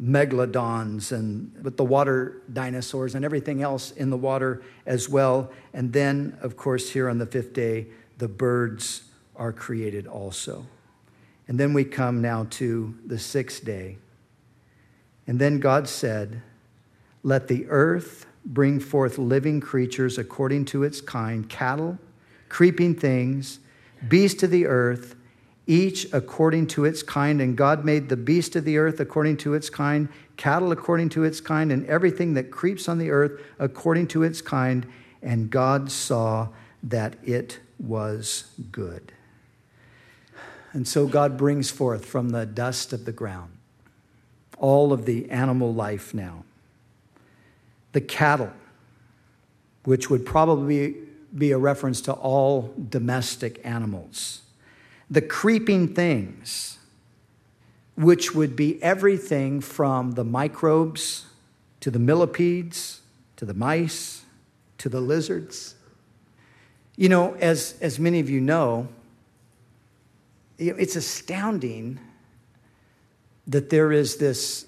megalodons 0.00 1.12
and 1.12 1.54
with 1.62 1.76
the 1.76 1.84
water 1.84 2.42
dinosaurs 2.52 3.14
and 3.14 3.24
everything 3.24 3.62
else 3.62 3.92
in 3.92 4.10
the 4.10 4.16
water 4.16 4.62
as 4.86 5.08
well. 5.08 5.50
And 5.72 5.92
then, 5.92 6.36
of 6.40 6.56
course, 6.56 6.90
here 6.90 7.08
on 7.08 7.18
the 7.18 7.26
fifth 7.26 7.52
day, 7.52 7.86
the 8.18 8.28
birds 8.28 9.04
are 9.36 9.52
created 9.52 10.06
also. 10.06 10.66
And 11.46 11.58
then 11.58 11.72
we 11.72 11.84
come 11.84 12.20
now 12.20 12.46
to 12.50 12.94
the 13.06 13.18
sixth 13.18 13.64
day. 13.64 13.98
And 15.26 15.38
then 15.38 15.60
God 15.60 15.88
said, 15.88 16.42
Let 17.22 17.48
the 17.48 17.66
earth 17.68 18.26
bring 18.44 18.80
forth 18.80 19.18
living 19.18 19.60
creatures 19.60 20.18
according 20.18 20.64
to 20.66 20.82
its 20.82 21.00
kind, 21.00 21.48
cattle, 21.48 21.98
creeping 22.52 22.94
things, 22.94 23.60
beasts 24.08 24.42
of 24.42 24.50
the 24.50 24.66
earth 24.66 25.16
each 25.66 26.06
according 26.12 26.66
to 26.66 26.84
its 26.84 27.02
kind. 27.02 27.40
And 27.40 27.56
God 27.56 27.82
made 27.82 28.10
the 28.10 28.16
beast 28.16 28.56
of 28.56 28.66
the 28.66 28.76
earth 28.76 29.00
according 29.00 29.38
to 29.38 29.54
its 29.54 29.70
kind, 29.70 30.06
cattle 30.36 30.70
according 30.70 31.08
to 31.10 31.24
its 31.24 31.40
kind, 31.40 31.72
and 31.72 31.86
everything 31.86 32.34
that 32.34 32.50
creeps 32.50 32.90
on 32.90 32.98
the 32.98 33.10
earth 33.10 33.40
according 33.58 34.08
to 34.08 34.22
its 34.22 34.42
kind. 34.42 34.86
And 35.22 35.48
God 35.48 35.90
saw 35.90 36.48
that 36.82 37.16
it 37.24 37.58
was 37.78 38.52
good. 38.70 39.12
And 40.74 40.86
so 40.86 41.06
God 41.06 41.38
brings 41.38 41.70
forth 41.70 42.04
from 42.04 42.30
the 42.30 42.44
dust 42.44 42.92
of 42.92 43.06
the 43.06 43.12
ground 43.12 43.52
all 44.58 44.92
of 44.92 45.06
the 45.06 45.30
animal 45.30 45.72
life 45.72 46.12
now. 46.12 46.44
The 47.92 48.02
cattle, 48.02 48.52
which 49.84 50.10
would 50.10 50.26
probably 50.26 50.96
be 51.36 51.52
a 51.52 51.58
reference 51.58 52.00
to 52.02 52.12
all 52.12 52.74
domestic 52.88 53.60
animals 53.64 54.42
the 55.10 55.20
creeping 55.20 55.94
things, 55.94 56.78
which 57.96 58.34
would 58.34 58.56
be 58.56 58.82
everything 58.82 59.60
from 59.60 60.12
the 60.12 60.24
microbes 60.24 61.26
to 61.80 61.90
the 61.90 61.98
millipedes 61.98 63.02
to 63.36 63.44
the 63.44 63.52
mice 63.52 64.22
to 64.78 64.88
the 64.88 65.00
lizards. 65.00 65.74
You 66.96 67.08
know, 67.08 67.34
as, 67.34 67.74
as 67.80 67.98
many 67.98 68.20
of 68.20 68.30
you 68.30 68.40
know, 68.40 68.88
it's 70.58 70.96
astounding 70.96 72.00
that 73.46 73.68
there 73.68 73.92
is 73.92 74.16
this 74.16 74.66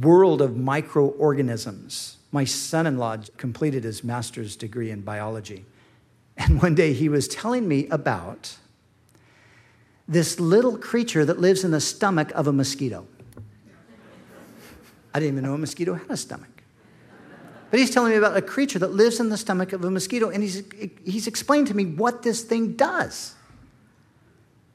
world 0.00 0.40
of 0.40 0.56
microorganisms. 0.56 2.18
My 2.30 2.44
son 2.44 2.86
in 2.86 2.98
law 2.98 3.16
completed 3.38 3.84
his 3.84 4.04
master's 4.04 4.54
degree 4.54 4.90
in 4.90 5.00
biology. 5.00 5.64
And 6.40 6.60
one 6.62 6.74
day 6.74 6.94
he 6.94 7.10
was 7.10 7.28
telling 7.28 7.68
me 7.68 7.86
about 7.88 8.56
this 10.08 10.40
little 10.40 10.78
creature 10.78 11.24
that 11.24 11.38
lives 11.38 11.64
in 11.64 11.70
the 11.70 11.80
stomach 11.80 12.32
of 12.32 12.46
a 12.46 12.52
mosquito. 12.52 13.06
I 15.12 15.20
didn't 15.20 15.34
even 15.34 15.44
know 15.44 15.54
a 15.54 15.58
mosquito 15.58 15.94
had 15.94 16.10
a 16.10 16.16
stomach. 16.16 16.48
But 17.70 17.78
he's 17.78 17.90
telling 17.90 18.12
me 18.12 18.16
about 18.16 18.36
a 18.36 18.42
creature 18.42 18.78
that 18.78 18.92
lives 18.92 19.20
in 19.20 19.28
the 19.28 19.36
stomach 19.36 19.72
of 19.72 19.84
a 19.84 19.90
mosquito, 19.90 20.30
and 20.30 20.42
he's, 20.42 20.64
he's 21.04 21.26
explained 21.26 21.68
to 21.68 21.74
me 21.74 21.84
what 21.84 22.22
this 22.22 22.42
thing 22.42 22.72
does. 22.72 23.34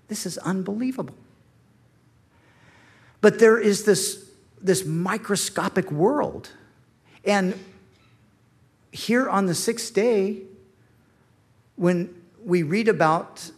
This 0.08 0.26
is 0.26 0.38
unbelievable. 0.38 1.16
But 3.22 3.40
there 3.40 3.58
is 3.58 3.86
this, 3.86 4.30
this 4.62 4.86
microscopic 4.86 5.92
world. 5.92 6.52
And 7.26 7.60
here 8.92 9.28
on 9.28 9.48
the 9.48 9.56
sixth 9.56 9.94
day, 9.94 10.44
when 11.76 12.14
we 12.44 12.64
read 12.64 12.88
about 12.88 13.50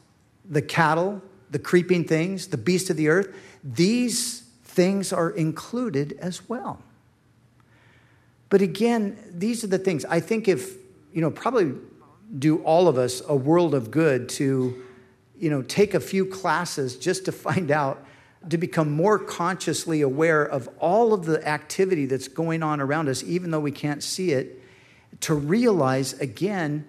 the 0.49 0.61
cattle 0.61 1.21
the 1.49 1.59
creeping 1.59 2.03
things, 2.03 2.47
the 2.47 2.57
beasts 2.57 2.89
of 2.89 2.97
the 2.97 3.07
earth, 3.07 3.33
these 3.63 4.41
things 4.63 5.13
are 5.13 5.29
included 5.29 6.17
as 6.19 6.47
well. 6.49 6.81
But 8.49 8.61
again, 8.61 9.17
these 9.31 9.63
are 9.63 9.67
the 9.67 9.77
things. 9.77 10.05
I 10.05 10.19
think 10.19 10.47
if, 10.47 10.75
you 11.13 11.21
know, 11.21 11.31
probably 11.31 11.73
do 12.37 12.57
all 12.63 12.87
of 12.87 12.97
us 12.97 13.21
a 13.27 13.35
world 13.35 13.73
of 13.73 13.91
good 13.91 14.29
to, 14.29 14.83
you 15.39 15.49
know, 15.49 15.61
take 15.61 15.93
a 15.93 15.99
few 15.99 16.25
classes 16.25 16.97
just 16.97 17.25
to 17.25 17.31
find 17.31 17.71
out, 17.71 18.05
to 18.49 18.57
become 18.57 18.91
more 18.91 19.17
consciously 19.17 20.01
aware 20.01 20.43
of 20.43 20.69
all 20.79 21.13
of 21.13 21.25
the 21.25 21.45
activity 21.47 22.05
that's 22.05 22.27
going 22.27 22.63
on 22.63 22.79
around 22.79 23.09
us, 23.09 23.23
even 23.23 23.51
though 23.51 23.59
we 23.59 23.71
can't 23.71 24.03
see 24.03 24.31
it, 24.31 24.61
to 25.21 25.33
realize 25.33 26.13
again 26.19 26.85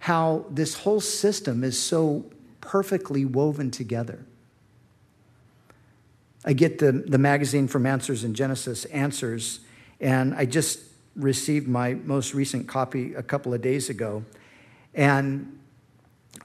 how 0.00 0.44
this 0.50 0.74
whole 0.74 1.00
system 1.00 1.64
is 1.64 1.78
so 1.78 2.24
perfectly 2.60 3.24
woven 3.24 3.70
together. 3.70 4.24
I 6.44 6.52
get 6.52 6.78
the, 6.78 6.92
the 6.92 7.18
magazine 7.18 7.68
from 7.68 7.84
Answers 7.84 8.24
in 8.24 8.34
Genesis, 8.34 8.84
Answers, 8.86 9.60
and 10.00 10.34
I 10.34 10.44
just 10.44 10.80
received 11.16 11.66
my 11.66 11.94
most 11.94 12.32
recent 12.32 12.68
copy 12.68 13.14
a 13.14 13.22
couple 13.22 13.52
of 13.52 13.60
days 13.60 13.90
ago. 13.90 14.24
And 14.94 15.58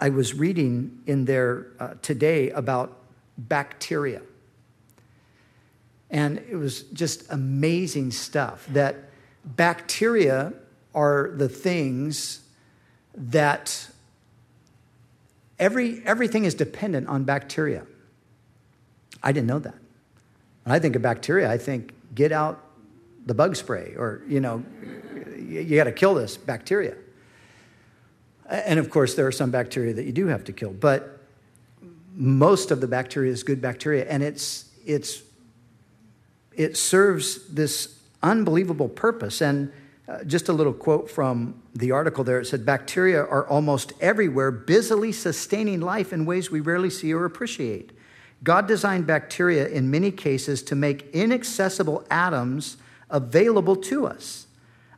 I 0.02 0.10
was 0.10 0.34
reading 0.34 1.02
in 1.06 1.26
there 1.26 1.68
uh, 1.80 1.94
today 2.02 2.50
about 2.50 2.98
bacteria. 3.38 4.22
And 6.10 6.40
it 6.50 6.56
was 6.56 6.84
just 6.84 7.32
amazing 7.32 8.12
stuff 8.12 8.66
that 8.70 9.10
bacteria 9.46 10.54
are 10.94 11.32
the 11.36 11.50
things 11.50 12.43
that 13.16 13.88
Every, 15.60 16.02
everything 16.06 16.44
is 16.46 16.56
dependent 16.56 17.08
on 17.08 17.24
bacteria. 17.24 17.86
I 19.24 19.32
didn't 19.32 19.48
know 19.48 19.60
that. 19.60 19.76
When 20.64 20.76
I 20.76 20.80
think 20.80 20.96
of 20.96 21.02
bacteria, 21.02 21.50
I 21.50 21.58
think 21.58 21.94
get 22.14 22.32
out 22.32 22.62
the 23.26 23.34
bug 23.34 23.56
spray 23.56 23.94
or, 23.96 24.24
you 24.28 24.42
know, 24.42 24.64
you, 25.38 25.78
got 25.78 25.86
to 25.86 25.92
kill 25.92 26.16
this 26.16 26.36
bacteria. 26.36 26.96
And 28.50 28.80
of 28.80 28.90
course, 28.90 29.16
there 29.16 29.26
are 29.26 29.32
some 29.32 29.52
bacteria 29.52 29.94
that 29.94 30.04
you 30.04 30.12
do 30.12 30.28
have 30.28 30.44
to 30.46 30.54
kill, 30.54 30.72
but 30.72 31.22
most 32.14 32.72
of 32.72 32.82
the 32.82 32.88
bacteria 32.88 33.32
is 33.32 33.44
good 33.44 33.62
bacteria. 33.62 34.06
And 34.10 34.22
it's, 34.22 34.70
it's, 34.86 35.22
it 36.54 36.76
serves 36.76 37.48
this 37.48 38.00
unbelievable 38.22 38.90
purpose. 38.90 39.42
And 39.42 39.72
uh, 40.14 40.24
just 40.26 40.48
a 40.48 40.54
little 40.54 40.74
quote 40.74 41.10
from 41.10 41.56
the 41.74 41.90
article 41.90 42.24
there 42.24 42.40
it 42.40 42.46
said, 42.46 42.66
Bacteria 42.66 43.20
are 43.20 43.48
almost 43.48 43.94
everywhere, 44.00 44.52
busily 44.52 45.12
sustaining 45.12 45.82
life 45.82 46.14
in 46.14 46.26
ways 46.26 46.52
we 46.52 46.60
rarely 46.60 46.92
see 46.92 47.12
or 47.12 47.26
appreciate. 47.26 47.92
God 48.44 48.68
designed 48.68 49.08
bacteria 49.08 49.68
in 49.68 49.90
many 49.90 50.12
cases 50.12 50.62
to 50.64 50.76
make 50.76 51.10
inaccessible 51.14 52.06
atoms 52.12 52.78
available 53.10 53.76
to 53.78 54.06
us. 54.06 54.46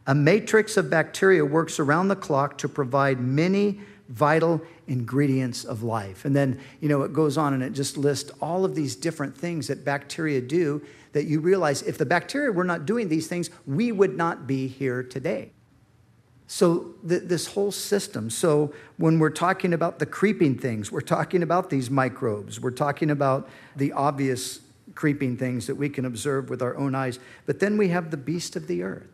A 0.06 0.14
matrix 0.14 0.76
of 0.76 0.90
bacteria 0.90 1.46
works 1.46 1.80
around 1.80 2.10
the 2.10 2.16
clock 2.18 2.58
to 2.58 2.68
provide 2.68 3.22
many 3.22 3.80
vital 4.10 4.62
ingredients 4.88 5.64
of 5.64 5.84
life. 5.84 6.26
And 6.26 6.36
then, 6.36 6.60
you 6.80 6.90
know, 6.90 7.02
it 7.04 7.14
goes 7.14 7.38
on 7.38 7.54
and 7.54 7.64
it 7.64 7.74
just 7.74 7.98
lists 7.98 8.32
all 8.42 8.64
of 8.66 8.76
these 8.76 8.96
different 8.96 9.36
things 9.36 9.68
that 9.68 9.84
bacteria 9.84 10.42
do 10.42 10.82
that 11.14 11.26
you 11.26 11.40
realize 11.40 11.82
if 11.82 11.98
the 11.98 12.06
bacteria 12.06 12.52
were 12.52 12.64
not 12.64 12.86
doing 12.86 13.08
these 13.08 13.28
things, 13.28 13.50
we 13.66 13.92
would 13.92 14.16
not 14.16 14.46
be 14.46 14.68
here 14.68 15.02
today. 15.02 15.52
So, 16.48 16.94
th- 17.08 17.24
this 17.24 17.48
whole 17.48 17.72
system. 17.72 18.30
So, 18.30 18.74
when 18.98 19.18
we're 19.18 19.32
talking 19.32 19.74
about 19.74 19.98
the 19.98 20.06
creeping 20.06 20.60
things, 20.60 20.92
we're 20.92 21.02
talking 21.02 21.42
about 21.42 21.72
these 21.72 21.90
microbes, 21.90 22.60
we're 22.60 22.70
talking 22.70 23.10
about 23.10 23.50
the 23.76 23.94
obvious 23.94 24.60
creeping 24.94 25.38
things 25.38 25.68
that 25.68 25.76
we 25.76 25.90
can 25.90 26.06
observe 26.06 26.50
with 26.50 26.62
our 26.62 26.78
own 26.78 26.94
eyes. 26.94 27.18
But 27.46 27.60
then 27.60 27.78
we 27.78 27.88
have 27.90 28.12
the 28.12 28.18
beast 28.18 28.56
of 28.56 28.68
the 28.68 28.84
earth. 28.84 29.08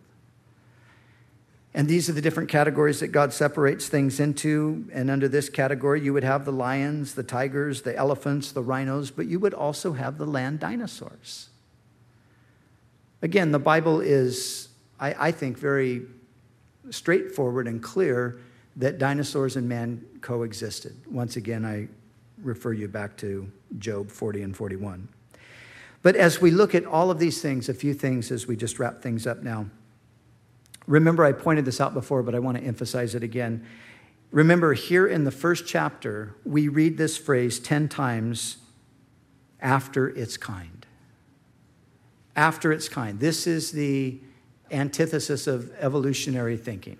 And 1.74 1.88
these 1.88 2.10
are 2.10 2.13
the 2.13 2.22
different 2.22 2.50
categories 2.50 3.00
that 3.00 3.08
God 3.10 3.32
separates 3.32 3.88
things 3.88 4.20
into. 4.20 4.86
And 4.92 5.10
under 5.10 5.30
this 5.30 5.50
category, 5.50 6.01
you 6.01 6.12
would 6.13 6.24
have 6.24 6.44
the 6.44 6.51
lions, 6.51 7.16
the 7.16 7.24
tigers, 7.24 7.84
the 7.84 7.96
elephants, 7.96 8.51
the 8.51 8.62
rhinos, 8.62 9.10
but 9.10 9.25
you 9.25 9.40
would 9.40 9.54
also 9.54 9.94
have 9.94 10.18
the 10.18 10.25
land 10.25 10.60
dinosaurs. 10.60 11.50
Again, 13.22 13.51
the 13.51 13.60
Bible 13.60 14.01
is, 14.01 14.68
I, 15.00 15.28
I 15.28 15.32
think, 15.32 15.58
very 15.58 16.01
straightforward 16.90 17.68
and 17.68 17.82
clear 17.82 18.40
that 18.75 18.98
dinosaurs 18.98 19.56
and 19.56 19.70
man 19.70 20.04
coexisted. 20.22 20.96
Once 21.10 21.38
again, 21.38 21.63
I 21.63 21.88
refer 22.42 22.74
you 22.74 22.88
back 22.88 23.16
to 23.18 23.50
Job 23.78 24.10
40 24.10 24.42
and 24.42 24.58
41. 24.58 25.08
But 26.01 26.16
as 26.16 26.42
we 26.42 26.51
look 26.51 26.74
at 26.74 26.86
all 26.86 27.12
of 27.12 27.20
these 27.20 27.42
things, 27.42 27.70
a 27.70 27.74
few 27.74 27.94
things 27.94 28.32
as 28.32 28.48
we 28.48 28.56
just 28.56 28.80
wrap 28.80 29.01
things 29.01 29.28
up 29.28 29.44
now. 29.44 29.68
Remember, 30.88 31.24
I 31.24 31.32
pointed 31.32 31.66
this 31.66 31.80
out 31.80 31.94
before, 31.94 32.24
but 32.24 32.36
I 32.36 32.40
want 32.40 32.58
to 32.58 32.64
emphasize 32.64 33.16
it 33.16 33.24
again. 33.24 33.66
Remember, 34.32 34.74
here 34.74 35.08
in 35.08 35.24
the 35.24 35.32
first 35.32 35.68
chapter, 35.68 36.36
we 36.46 36.68
read 36.68 36.98
this 36.98 37.18
phrase 37.18 37.60
10 37.60 37.90
times 37.90 38.58
after 39.60 40.10
its 40.10 40.38
kind. 40.38 40.86
After 42.36 42.72
its 42.72 42.90
kind. 42.90 43.20
This 43.20 43.46
is 43.46 43.72
the 43.72 44.20
antithesis 44.72 45.48
of 45.48 45.72
evolutionary 45.80 46.58
thinking 46.58 46.98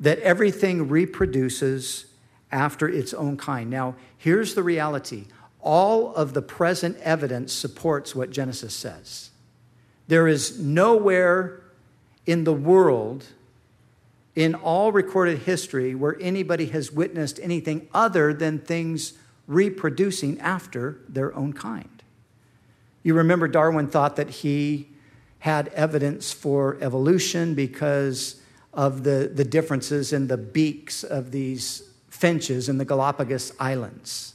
that 0.00 0.18
everything 0.20 0.88
reproduces 0.88 2.06
after 2.50 2.88
its 2.88 3.14
own 3.14 3.36
kind. 3.36 3.70
Now, 3.70 3.94
here's 4.16 4.54
the 4.54 4.62
reality 4.62 5.26
all 5.60 6.14
of 6.14 6.34
the 6.34 6.42
present 6.42 6.98
evidence 6.98 7.52
supports 7.52 8.14
what 8.14 8.30
Genesis 8.30 8.74
says. 8.74 9.30
There 10.08 10.28
is 10.28 10.60
nowhere 10.60 11.63
in 12.26 12.44
the 12.44 12.52
world, 12.52 13.26
in 14.34 14.54
all 14.54 14.92
recorded 14.92 15.40
history, 15.40 15.94
where 15.94 16.16
anybody 16.20 16.66
has 16.66 16.90
witnessed 16.90 17.38
anything 17.42 17.88
other 17.92 18.32
than 18.32 18.58
things 18.58 19.14
reproducing 19.46 20.40
after 20.40 20.98
their 21.08 21.34
own 21.34 21.52
kind. 21.52 22.02
You 23.02 23.14
remember 23.14 23.46
Darwin 23.46 23.88
thought 23.88 24.16
that 24.16 24.30
he 24.30 24.88
had 25.40 25.68
evidence 25.68 26.32
for 26.32 26.78
evolution 26.80 27.54
because 27.54 28.40
of 28.72 29.04
the, 29.04 29.30
the 29.32 29.44
differences 29.44 30.12
in 30.12 30.26
the 30.26 30.38
beaks 30.38 31.04
of 31.04 31.30
these 31.30 31.82
finches 32.08 32.68
in 32.68 32.78
the 32.78 32.84
Galapagos 32.84 33.52
Islands. 33.60 34.34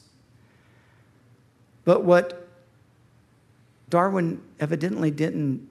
But 1.84 2.04
what 2.04 2.48
Darwin 3.90 4.42
evidently 4.60 5.10
didn't 5.10 5.68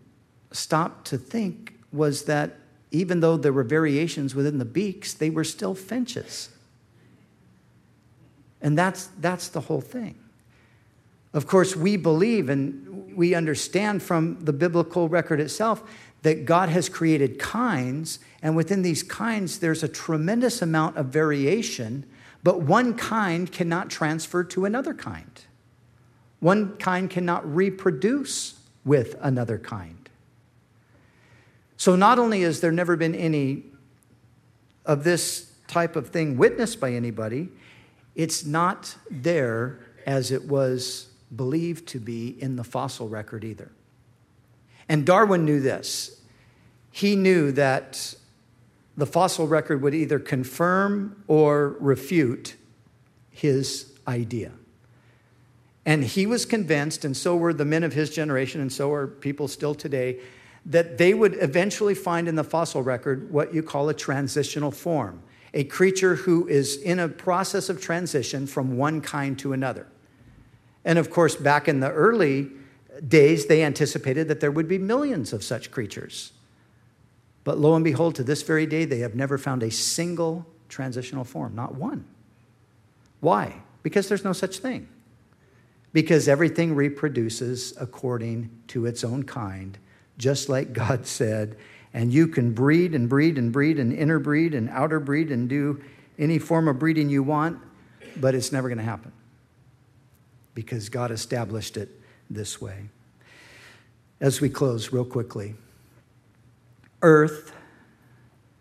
stop 0.50 1.04
to 1.04 1.16
think 1.16 1.77
was 1.92 2.24
that 2.24 2.56
even 2.90 3.20
though 3.20 3.36
there 3.36 3.52
were 3.52 3.64
variations 3.64 4.34
within 4.34 4.58
the 4.58 4.64
beaks, 4.64 5.12
they 5.14 5.30
were 5.30 5.44
still 5.44 5.74
finches. 5.74 6.48
And 8.60 8.76
that's, 8.76 9.06
that's 9.20 9.48
the 9.48 9.60
whole 9.60 9.80
thing. 9.80 10.18
Of 11.32 11.46
course, 11.46 11.76
we 11.76 11.96
believe 11.96 12.48
and 12.48 13.14
we 13.16 13.34
understand 13.34 14.02
from 14.02 14.44
the 14.44 14.52
biblical 14.52 15.08
record 15.08 15.40
itself 15.40 15.82
that 16.22 16.44
God 16.44 16.68
has 16.68 16.88
created 16.88 17.38
kinds, 17.38 18.18
and 18.42 18.56
within 18.56 18.82
these 18.82 19.02
kinds, 19.02 19.60
there's 19.60 19.82
a 19.82 19.88
tremendous 19.88 20.62
amount 20.62 20.96
of 20.96 21.06
variation, 21.06 22.04
but 22.42 22.62
one 22.62 22.94
kind 22.94 23.50
cannot 23.52 23.90
transfer 23.90 24.42
to 24.44 24.64
another 24.64 24.94
kind. 24.94 25.44
One 26.40 26.76
kind 26.76 27.08
cannot 27.08 27.54
reproduce 27.54 28.58
with 28.84 29.16
another 29.20 29.58
kind. 29.58 29.97
So, 31.78 31.94
not 31.94 32.18
only 32.18 32.42
has 32.42 32.60
there 32.60 32.72
never 32.72 32.96
been 32.96 33.14
any 33.14 33.62
of 34.84 35.04
this 35.04 35.52
type 35.68 35.94
of 35.94 36.08
thing 36.08 36.36
witnessed 36.36 36.80
by 36.80 36.92
anybody, 36.92 37.48
it's 38.16 38.44
not 38.44 38.96
there 39.10 39.78
as 40.04 40.32
it 40.32 40.48
was 40.48 41.08
believed 41.34 41.86
to 41.88 42.00
be 42.00 42.36
in 42.42 42.56
the 42.56 42.64
fossil 42.64 43.08
record 43.08 43.44
either. 43.44 43.70
And 44.88 45.06
Darwin 45.06 45.44
knew 45.44 45.60
this. 45.60 46.20
He 46.90 47.14
knew 47.14 47.52
that 47.52 48.14
the 48.96 49.06
fossil 49.06 49.46
record 49.46 49.80
would 49.80 49.94
either 49.94 50.18
confirm 50.18 51.22
or 51.28 51.76
refute 51.78 52.56
his 53.30 53.92
idea. 54.08 54.50
And 55.86 56.02
he 56.02 56.26
was 56.26 56.44
convinced, 56.44 57.04
and 57.04 57.16
so 57.16 57.36
were 57.36 57.54
the 57.54 57.64
men 57.64 57.84
of 57.84 57.92
his 57.92 58.10
generation, 58.10 58.60
and 58.60 58.72
so 58.72 58.92
are 58.92 59.06
people 59.06 59.46
still 59.46 59.74
today, 59.74 60.18
that 60.68 60.98
they 60.98 61.14
would 61.14 61.34
eventually 61.40 61.94
find 61.94 62.28
in 62.28 62.34
the 62.34 62.44
fossil 62.44 62.82
record 62.82 63.32
what 63.32 63.54
you 63.54 63.62
call 63.62 63.88
a 63.88 63.94
transitional 63.94 64.70
form, 64.70 65.22
a 65.54 65.64
creature 65.64 66.14
who 66.14 66.46
is 66.46 66.76
in 66.76 66.98
a 66.98 67.08
process 67.08 67.70
of 67.70 67.80
transition 67.80 68.46
from 68.46 68.76
one 68.76 69.00
kind 69.00 69.38
to 69.38 69.54
another. 69.54 69.88
And 70.84 70.98
of 70.98 71.10
course, 71.10 71.34
back 71.34 71.68
in 71.68 71.80
the 71.80 71.90
early 71.90 72.50
days, 73.06 73.46
they 73.46 73.64
anticipated 73.64 74.28
that 74.28 74.40
there 74.40 74.50
would 74.50 74.68
be 74.68 74.78
millions 74.78 75.32
of 75.32 75.42
such 75.42 75.70
creatures. 75.70 76.32
But 77.44 77.58
lo 77.58 77.74
and 77.74 77.84
behold, 77.84 78.14
to 78.16 78.22
this 78.22 78.42
very 78.42 78.66
day, 78.66 78.84
they 78.84 78.98
have 78.98 79.14
never 79.14 79.38
found 79.38 79.62
a 79.62 79.70
single 79.70 80.46
transitional 80.68 81.24
form, 81.24 81.54
not 81.54 81.76
one. 81.76 82.04
Why? 83.20 83.62
Because 83.82 84.08
there's 84.08 84.24
no 84.24 84.34
such 84.34 84.58
thing. 84.58 84.86
Because 85.94 86.28
everything 86.28 86.74
reproduces 86.74 87.72
according 87.80 88.50
to 88.68 88.84
its 88.84 89.02
own 89.02 89.22
kind, 89.22 89.78
just 90.18 90.48
like 90.48 90.72
God 90.72 91.06
said. 91.06 91.56
And 91.94 92.12
you 92.12 92.28
can 92.28 92.52
breed 92.52 92.94
and 92.94 93.08
breed 93.08 93.38
and 93.38 93.50
breed 93.50 93.78
and 93.78 93.92
interbreed 93.92 94.54
and 94.54 94.68
outer 94.70 95.00
breed 95.00 95.30
and 95.30 95.48
do 95.48 95.82
any 96.18 96.38
form 96.38 96.68
of 96.68 96.78
breeding 96.78 97.08
you 97.08 97.22
want, 97.22 97.58
but 98.16 98.34
it's 98.34 98.52
never 98.52 98.68
going 98.68 98.78
to 98.78 98.84
happen 98.84 99.12
because 100.54 100.88
God 100.88 101.10
established 101.10 101.76
it 101.76 101.88
this 102.28 102.60
way. 102.60 102.88
As 104.20 104.40
we 104.40 104.48
close, 104.48 104.92
real 104.92 105.04
quickly, 105.04 105.54
Earth 107.00 107.52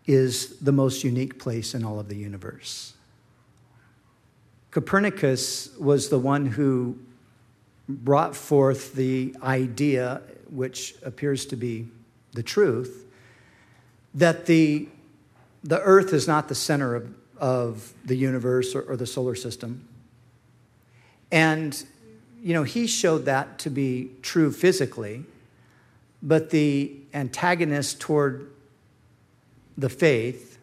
is 0.06 0.58
the 0.60 0.72
most 0.72 1.02
unique 1.04 1.38
place 1.38 1.74
in 1.74 1.84
all 1.84 1.98
of 1.98 2.08
the 2.08 2.16
universe. 2.16 2.94
Copernicus 4.70 5.76
was 5.76 6.08
the 6.08 6.18
one 6.18 6.46
who 6.46 6.98
brought 7.88 8.36
forth 8.36 8.94
the 8.94 9.34
idea, 9.42 10.22
which 10.50 10.94
appears 11.04 11.46
to 11.46 11.56
be 11.56 11.88
the 12.32 12.42
truth, 12.42 13.04
that 14.14 14.46
the, 14.46 14.88
the 15.64 15.80
earth 15.80 16.12
is 16.12 16.26
not 16.26 16.48
the 16.48 16.54
center 16.54 16.94
of, 16.94 17.14
of 17.38 17.92
the 18.04 18.16
universe 18.16 18.74
or, 18.74 18.82
or 18.82 18.96
the 18.96 19.06
solar 19.06 19.34
system. 19.34 19.86
And, 21.30 21.84
you 22.42 22.54
know, 22.54 22.62
he 22.62 22.86
showed 22.86 23.24
that 23.26 23.58
to 23.60 23.70
be 23.70 24.10
true 24.22 24.50
physically, 24.50 25.24
but 26.22 26.50
the 26.50 26.96
antagonists 27.14 27.94
toward 27.94 28.50
the 29.76 29.88
faith 29.88 30.58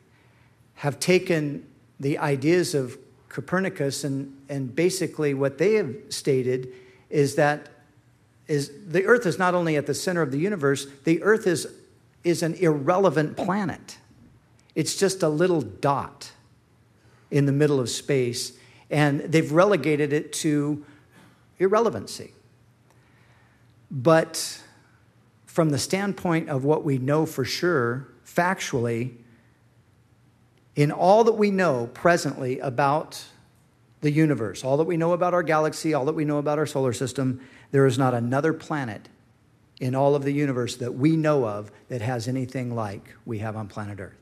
have 0.76 1.00
taken 1.00 1.66
the 2.00 2.18
ideas 2.18 2.76
of 2.76 2.98
Copernicus 3.30 4.04
and, 4.04 4.36
and 4.50 4.74
basically 4.76 5.34
what 5.34 5.58
they 5.58 5.74
have 5.74 5.94
stated 6.10 6.72
is 7.10 7.36
that 7.36 7.70
is 8.48 8.72
the 8.88 9.06
earth 9.06 9.26
is 9.26 9.40
not 9.40 9.56
only 9.56 9.76
at 9.76 9.86
the 9.86 9.94
center 9.94 10.22
of 10.22 10.32
the 10.32 10.40
universe 10.40 10.88
the 11.04 11.22
earth 11.24 11.48
is 11.48 11.68
is 12.24 12.44
an 12.44 12.54
irrelevant 12.56 13.36
planet 13.36 13.98
it's 14.76 14.96
just 14.96 15.24
a 15.24 15.30
little 15.30 15.62
dot 15.62 16.32
in 17.32 17.46
the 17.46 17.52
middle 17.52 17.80
of 17.80 17.90
space 17.90 18.54
and 18.90 19.22
they've 19.22 19.52
relegated 19.52 20.14
it 20.14 20.32
to 20.32 20.86
irrelevancy. 21.60 22.34
But 23.90 24.62
from 25.46 25.70
the 25.70 25.78
standpoint 25.78 26.50
of 26.50 26.64
what 26.64 26.84
we 26.84 26.98
know 26.98 27.26
for 27.26 27.46
sure, 27.46 28.08
factually, 28.26 29.14
in 30.76 30.92
all 30.92 31.24
that 31.24 31.34
we 31.34 31.52
know 31.52 31.90
presently 31.94 32.60
about 32.60 33.24
the 34.02 34.12
universe, 34.12 34.64
all 34.64 34.78
that 34.78 34.84
we 34.84 34.98
know 34.98 35.14
about 35.14 35.34
our 35.34 35.44
galaxy, 35.44 35.94
all 35.94 36.06
that 36.06 36.14
we 36.14 36.26
know 36.26 36.38
about 36.38 36.60
our 36.60 36.66
solar 36.66 36.94
system, 36.94 37.40
there 37.76 37.86
is 37.86 37.98
not 37.98 38.14
another 38.14 38.54
planet 38.54 39.10
in 39.82 39.96
all 39.96 40.16
of 40.16 40.24
the 40.24 40.32
universe 40.32 40.78
that 40.78 40.94
we 40.94 41.18
know 41.18 41.46
of 41.46 41.70
that 41.90 42.02
has 42.02 42.26
anything 42.26 42.74
like 42.74 43.14
we 43.26 43.40
have 43.40 43.58
on 43.58 43.68
planet 43.68 44.00
Earth. 44.00 44.16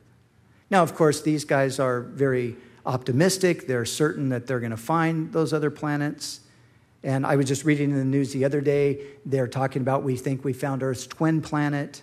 Now, 0.72 0.82
of 0.82 0.96
course, 0.96 1.22
these 1.22 1.46
guys 1.46 1.78
are 1.78 2.02
very 2.02 2.56
optimistic. 2.84 3.68
They're 3.68 3.86
certain 3.86 4.30
that 4.30 4.48
they're 4.48 4.60
going 4.60 4.72
to 4.72 4.76
find 4.76 5.32
those 5.32 5.54
other 5.54 5.70
planets. 5.70 6.40
And 7.04 7.28
I 7.28 7.36
was 7.36 7.46
just 7.46 7.64
reading 7.64 7.92
in 7.92 7.98
the 7.98 8.04
news 8.04 8.34
the 8.34 8.44
other 8.44 8.60
day, 8.60 9.02
they're 9.24 9.48
talking 9.48 9.84
about 9.84 10.02
we 10.02 10.16
think 10.16 10.44
we 10.44 10.54
found 10.54 10.82
Earth's 10.82 11.06
twin 11.06 11.40
planet. 11.40 12.02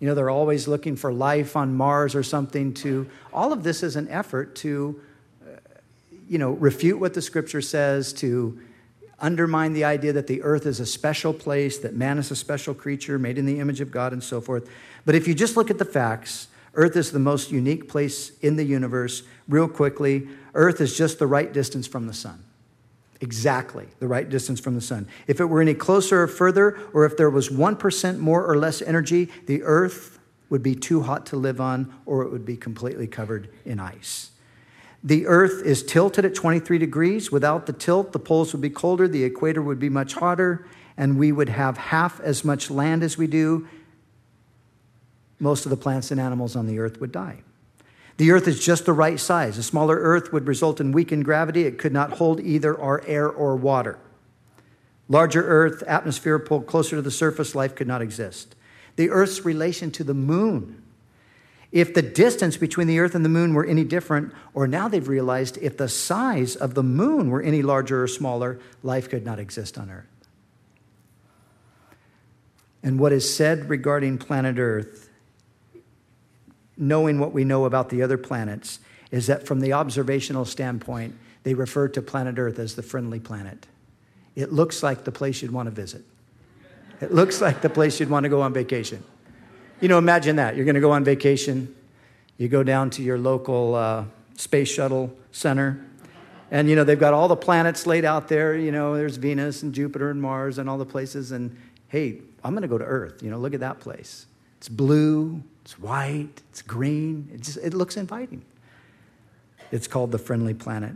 You 0.00 0.08
know, 0.08 0.16
they're 0.16 0.30
always 0.30 0.66
looking 0.66 0.96
for 0.96 1.12
life 1.12 1.54
on 1.54 1.76
Mars 1.76 2.16
or 2.16 2.24
something 2.24 2.74
to. 2.74 3.08
All 3.32 3.52
of 3.52 3.62
this 3.62 3.84
is 3.84 3.94
an 3.94 4.08
effort 4.08 4.56
to, 4.56 5.00
uh, 5.46 5.58
you 6.28 6.38
know, 6.38 6.50
refute 6.50 6.98
what 6.98 7.14
the 7.14 7.22
scripture 7.22 7.62
says, 7.62 8.12
to 8.14 8.60
undermine 9.22 9.72
the 9.72 9.84
idea 9.84 10.12
that 10.12 10.26
the 10.26 10.42
earth 10.42 10.66
is 10.66 10.80
a 10.80 10.86
special 10.86 11.32
place, 11.32 11.78
that 11.78 11.94
man 11.94 12.18
is 12.18 12.30
a 12.30 12.36
special 12.36 12.74
creature 12.74 13.18
made 13.18 13.38
in 13.38 13.46
the 13.46 13.60
image 13.60 13.80
of 13.80 13.90
God, 13.90 14.12
and 14.12 14.22
so 14.22 14.40
forth. 14.40 14.68
But 15.06 15.14
if 15.14 15.26
you 15.26 15.34
just 15.34 15.56
look 15.56 15.70
at 15.70 15.78
the 15.78 15.84
facts, 15.84 16.48
Earth 16.74 16.96
is 16.96 17.12
the 17.12 17.18
most 17.18 17.50
unique 17.50 17.88
place 17.88 18.32
in 18.40 18.56
the 18.56 18.64
universe. 18.64 19.22
Real 19.48 19.68
quickly, 19.68 20.28
Earth 20.54 20.80
is 20.80 20.96
just 20.96 21.18
the 21.18 21.26
right 21.26 21.52
distance 21.52 21.86
from 21.86 22.06
the 22.06 22.14
sun. 22.14 22.42
Exactly 23.20 23.86
the 24.00 24.08
right 24.08 24.28
distance 24.28 24.58
from 24.58 24.74
the 24.74 24.80
sun. 24.80 25.06
If 25.26 25.38
it 25.38 25.44
were 25.44 25.60
any 25.60 25.74
closer 25.74 26.22
or 26.22 26.26
further, 26.26 26.78
or 26.92 27.04
if 27.04 27.16
there 27.16 27.30
was 27.30 27.50
1% 27.50 28.18
more 28.18 28.44
or 28.44 28.56
less 28.56 28.82
energy, 28.82 29.28
the 29.46 29.62
Earth 29.62 30.18
would 30.48 30.62
be 30.62 30.74
too 30.74 31.02
hot 31.02 31.26
to 31.26 31.36
live 31.36 31.60
on, 31.60 31.92
or 32.04 32.22
it 32.22 32.30
would 32.30 32.44
be 32.44 32.56
completely 32.56 33.06
covered 33.06 33.48
in 33.64 33.78
ice. 33.78 34.30
The 35.04 35.26
Earth 35.26 35.62
is 35.64 35.82
tilted 35.82 36.24
at 36.24 36.34
23 36.34 36.78
degrees. 36.78 37.32
Without 37.32 37.66
the 37.66 37.72
tilt, 37.72 38.12
the 38.12 38.18
poles 38.18 38.52
would 38.52 38.62
be 38.62 38.70
colder, 38.70 39.08
the 39.08 39.24
equator 39.24 39.60
would 39.60 39.80
be 39.80 39.88
much 39.88 40.14
hotter, 40.14 40.66
and 40.96 41.18
we 41.18 41.32
would 41.32 41.48
have 41.48 41.76
half 41.76 42.20
as 42.20 42.44
much 42.44 42.70
land 42.70 43.02
as 43.02 43.18
we 43.18 43.26
do 43.26 43.66
most 45.42 45.66
of 45.66 45.70
the 45.70 45.76
plants 45.76 46.12
and 46.12 46.20
animals 46.20 46.54
on 46.54 46.66
the 46.66 46.78
earth 46.78 47.00
would 47.00 47.10
die. 47.10 47.42
The 48.16 48.30
earth 48.30 48.46
is 48.46 48.64
just 48.64 48.86
the 48.86 48.92
right 48.92 49.18
size. 49.18 49.58
A 49.58 49.62
smaller 49.62 49.96
earth 49.96 50.32
would 50.32 50.46
result 50.46 50.80
in 50.80 50.92
weakened 50.92 51.24
gravity. 51.24 51.64
It 51.64 51.78
could 51.78 51.92
not 51.92 52.12
hold 52.12 52.40
either 52.40 52.78
our 52.80 53.02
air 53.06 53.28
or 53.28 53.56
water. 53.56 53.98
Larger 55.08 55.42
earth, 55.42 55.82
atmosphere 55.88 56.38
pulled 56.38 56.66
closer 56.66 56.96
to 56.96 57.02
the 57.02 57.10
surface, 57.10 57.54
life 57.56 57.74
could 57.74 57.88
not 57.88 58.02
exist. 58.02 58.54
The 58.94 59.10
earth's 59.10 59.44
relation 59.44 59.90
to 59.92 60.04
the 60.04 60.14
moon. 60.14 60.81
If 61.72 61.94
the 61.94 62.02
distance 62.02 62.56
between 62.56 62.86
the 62.86 62.98
earth 62.98 63.14
and 63.14 63.24
the 63.24 63.30
moon 63.30 63.54
were 63.54 63.64
any 63.64 63.82
different, 63.82 64.32
or 64.54 64.68
now 64.68 64.88
they've 64.88 65.08
realized 65.08 65.58
if 65.58 65.78
the 65.78 65.88
size 65.88 66.54
of 66.54 66.74
the 66.74 66.82
moon 66.82 67.30
were 67.30 67.42
any 67.42 67.62
larger 67.62 68.02
or 68.02 68.08
smaller, 68.08 68.60
life 68.82 69.08
could 69.08 69.24
not 69.24 69.38
exist 69.38 69.78
on 69.78 69.90
earth. 69.90 70.06
And 72.82 72.98
what 72.98 73.12
is 73.12 73.34
said 73.34 73.70
regarding 73.70 74.18
planet 74.18 74.58
earth 74.58 75.08
knowing 76.76 77.18
what 77.18 77.32
we 77.32 77.44
know 77.44 77.64
about 77.64 77.88
the 77.90 78.02
other 78.02 78.18
planets 78.18 78.80
is 79.10 79.26
that 79.26 79.46
from 79.46 79.60
the 79.60 79.72
observational 79.72 80.44
standpoint, 80.44 81.14
they 81.42 81.54
refer 81.54 81.88
to 81.88 82.02
planet 82.02 82.38
Earth 82.38 82.58
as 82.58 82.74
the 82.74 82.82
friendly 82.82 83.20
planet. 83.20 83.66
It 84.34 84.52
looks 84.52 84.82
like 84.82 85.04
the 85.04 85.12
place 85.12 85.42
you'd 85.42 85.50
want 85.50 85.66
to 85.66 85.70
visit. 85.70 86.02
It 87.00 87.12
looks 87.12 87.40
like 87.40 87.60
the 87.60 87.68
place 87.68 88.00
you'd 88.00 88.10
want 88.10 88.24
to 88.24 88.30
go 88.30 88.40
on 88.40 88.52
vacation. 88.52 89.02
You 89.82 89.88
know, 89.88 89.98
imagine 89.98 90.36
that. 90.36 90.54
You're 90.54 90.64
going 90.64 90.76
to 90.76 90.80
go 90.80 90.92
on 90.92 91.02
vacation, 91.02 91.74
you 92.38 92.48
go 92.48 92.62
down 92.62 92.88
to 92.90 93.02
your 93.02 93.18
local 93.18 93.74
uh, 93.74 94.04
space 94.36 94.72
shuttle 94.72 95.12
center, 95.32 95.84
and 96.52 96.70
you 96.70 96.76
know, 96.76 96.84
they've 96.84 97.00
got 97.00 97.12
all 97.12 97.26
the 97.26 97.34
planets 97.34 97.84
laid 97.84 98.04
out 98.04 98.28
there. 98.28 98.56
You 98.56 98.70
know, 98.70 98.94
there's 98.96 99.16
Venus 99.16 99.64
and 99.64 99.74
Jupiter 99.74 100.10
and 100.10 100.22
Mars 100.22 100.58
and 100.58 100.70
all 100.70 100.78
the 100.78 100.86
places. 100.86 101.32
And 101.32 101.56
hey, 101.88 102.20
I'm 102.44 102.52
going 102.52 102.62
to 102.62 102.68
go 102.68 102.78
to 102.78 102.84
Earth. 102.84 103.24
You 103.24 103.30
know, 103.30 103.38
look 103.38 103.54
at 103.54 103.60
that 103.60 103.80
place. 103.80 104.26
It's 104.58 104.68
blue, 104.68 105.42
it's 105.62 105.80
white, 105.80 106.42
it's 106.50 106.62
green, 106.62 107.28
it, 107.34 107.40
just, 107.40 107.58
it 107.58 107.74
looks 107.74 107.96
inviting. 107.96 108.44
It's 109.72 109.88
called 109.88 110.12
the 110.12 110.18
friendly 110.18 110.54
planet. 110.54 110.94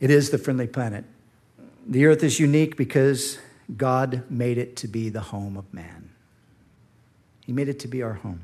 It 0.00 0.10
is 0.10 0.28
the 0.28 0.36
friendly 0.36 0.66
planet. 0.66 1.06
The 1.86 2.04
earth 2.04 2.22
is 2.22 2.38
unique 2.38 2.76
because 2.76 3.38
God 3.74 4.24
made 4.28 4.58
it 4.58 4.76
to 4.76 4.88
be 4.88 5.08
the 5.08 5.22
home 5.22 5.56
of 5.56 5.72
man. 5.72 6.05
He 7.46 7.52
made 7.52 7.68
it 7.68 7.78
to 7.80 7.88
be 7.88 8.02
our 8.02 8.14
home. 8.14 8.40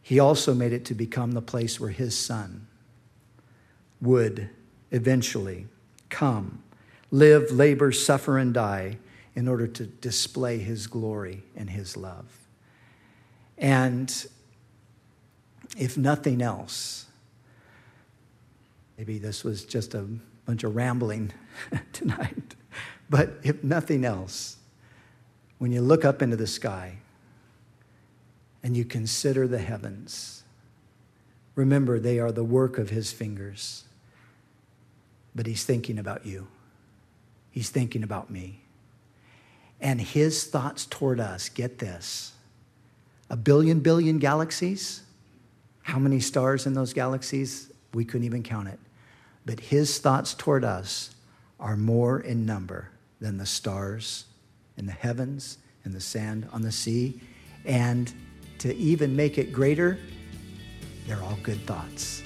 He 0.00 0.20
also 0.20 0.54
made 0.54 0.72
it 0.72 0.84
to 0.86 0.94
become 0.94 1.32
the 1.32 1.42
place 1.42 1.80
where 1.80 1.90
his 1.90 2.16
son 2.16 2.68
would 4.00 4.48
eventually 4.92 5.66
come, 6.08 6.62
live, 7.10 7.50
labor, 7.50 7.90
suffer, 7.90 8.38
and 8.38 8.54
die 8.54 8.98
in 9.34 9.48
order 9.48 9.66
to 9.66 9.86
display 9.86 10.58
his 10.58 10.86
glory 10.86 11.42
and 11.56 11.68
his 11.68 11.96
love. 11.96 12.26
And 13.58 14.26
if 15.76 15.98
nothing 15.98 16.40
else, 16.40 17.06
maybe 18.96 19.18
this 19.18 19.42
was 19.42 19.64
just 19.64 19.94
a 19.94 20.06
bunch 20.46 20.62
of 20.62 20.76
rambling 20.76 21.32
tonight, 21.92 22.54
but 23.10 23.40
if 23.42 23.64
nothing 23.64 24.04
else, 24.04 24.58
when 25.58 25.72
you 25.72 25.80
look 25.80 26.04
up 26.04 26.22
into 26.22 26.36
the 26.36 26.46
sky 26.46 26.98
and 28.62 28.76
you 28.76 28.84
consider 28.84 29.46
the 29.46 29.58
heavens, 29.58 30.42
remember 31.54 31.98
they 31.98 32.18
are 32.18 32.32
the 32.32 32.44
work 32.44 32.78
of 32.78 32.90
his 32.90 33.12
fingers. 33.12 33.84
But 35.34 35.46
he's 35.46 35.64
thinking 35.64 35.98
about 35.98 36.26
you, 36.26 36.48
he's 37.50 37.70
thinking 37.70 38.02
about 38.02 38.30
me. 38.30 38.62
And 39.80 40.00
his 40.00 40.44
thoughts 40.44 40.86
toward 40.86 41.20
us, 41.20 41.48
get 41.48 41.78
this 41.78 42.32
a 43.30 43.36
billion 43.36 43.80
billion 43.80 44.18
galaxies. 44.18 45.02
How 45.82 45.98
many 45.98 46.20
stars 46.20 46.66
in 46.66 46.74
those 46.74 46.92
galaxies? 46.92 47.72
We 47.94 48.04
couldn't 48.04 48.26
even 48.26 48.42
count 48.42 48.68
it. 48.68 48.78
But 49.46 49.60
his 49.60 49.98
thoughts 49.98 50.34
toward 50.34 50.64
us 50.64 51.14
are 51.58 51.76
more 51.76 52.20
in 52.20 52.44
number 52.44 52.90
than 53.20 53.38
the 53.38 53.46
stars 53.46 54.24
in 54.76 54.86
the 54.86 54.92
heavens 54.92 55.58
in 55.88 55.92
the 55.92 56.00
sand 56.00 56.46
on 56.52 56.62
the 56.62 56.72
sea. 56.72 57.20
And 57.64 58.12
to 58.58 58.74
even 58.76 59.14
make 59.14 59.38
it 59.38 59.52
greater, 59.52 59.98
they're 61.06 61.22
all 61.22 61.38
good 61.42 61.60
thoughts. 61.66 62.22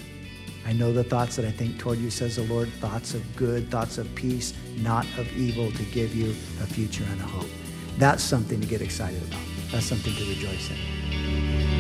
I 0.67 0.73
know 0.73 0.93
the 0.93 1.05
thoughts 1.05 1.37
that 1.37 1.45
I 1.45 1.51
think 1.51 1.79
toward 1.79 1.99
you, 1.99 2.11
says 2.11 2.37
the 2.37 2.45
Lord, 2.45 2.69
thoughts 2.75 3.15
of 3.15 3.37
good, 3.37 3.71
thoughts 3.71 3.99
of 3.99 4.13
peace, 4.15 4.55
not 4.77 5.07
of 5.19 5.31
evil, 5.37 5.73
to 5.73 5.83
give 5.85 6.15
you 6.15 6.31
a 6.63 6.67
future 6.67 7.05
and 7.11 7.21
a 7.21 7.25
hope. 7.25 7.51
That's 7.99 8.23
something 8.23 8.61
to 8.61 8.67
get 8.67 8.81
excited 8.81 9.23
about. 9.23 9.41
That's 9.71 9.87
something 9.87 10.15
to 10.15 10.29
rejoice 10.29 10.71
in. 10.71 11.72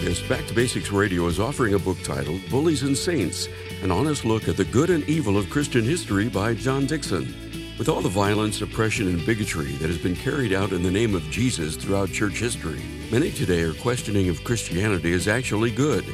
August, 0.00 0.26
Back 0.30 0.46
to 0.46 0.54
Basics 0.54 0.90
Radio 0.90 1.26
is 1.26 1.38
offering 1.38 1.74
a 1.74 1.78
book 1.78 2.02
titled 2.02 2.40
Bullies 2.48 2.84
and 2.84 2.96
Saints 2.96 3.48
An 3.82 3.90
Honest 3.90 4.24
Look 4.24 4.48
at 4.48 4.56
the 4.56 4.64
Good 4.64 4.88
and 4.88 5.06
Evil 5.06 5.36
of 5.36 5.50
Christian 5.50 5.84
History 5.84 6.30
by 6.30 6.54
John 6.54 6.86
Dickson. 6.86 7.34
With 7.78 7.90
all 7.90 8.00
the 8.00 8.08
violence, 8.08 8.62
oppression, 8.62 9.08
and 9.08 9.26
bigotry 9.26 9.72
that 9.72 9.88
has 9.88 9.98
been 9.98 10.16
carried 10.16 10.54
out 10.54 10.72
in 10.72 10.82
the 10.82 10.90
name 10.90 11.14
of 11.14 11.30
Jesus 11.30 11.76
throughout 11.76 12.10
church 12.10 12.38
history, 12.38 12.80
many 13.12 13.30
today 13.30 13.60
are 13.60 13.74
questioning 13.74 14.28
if 14.28 14.42
Christianity 14.42 15.12
is 15.12 15.28
actually 15.28 15.70
good. 15.70 16.06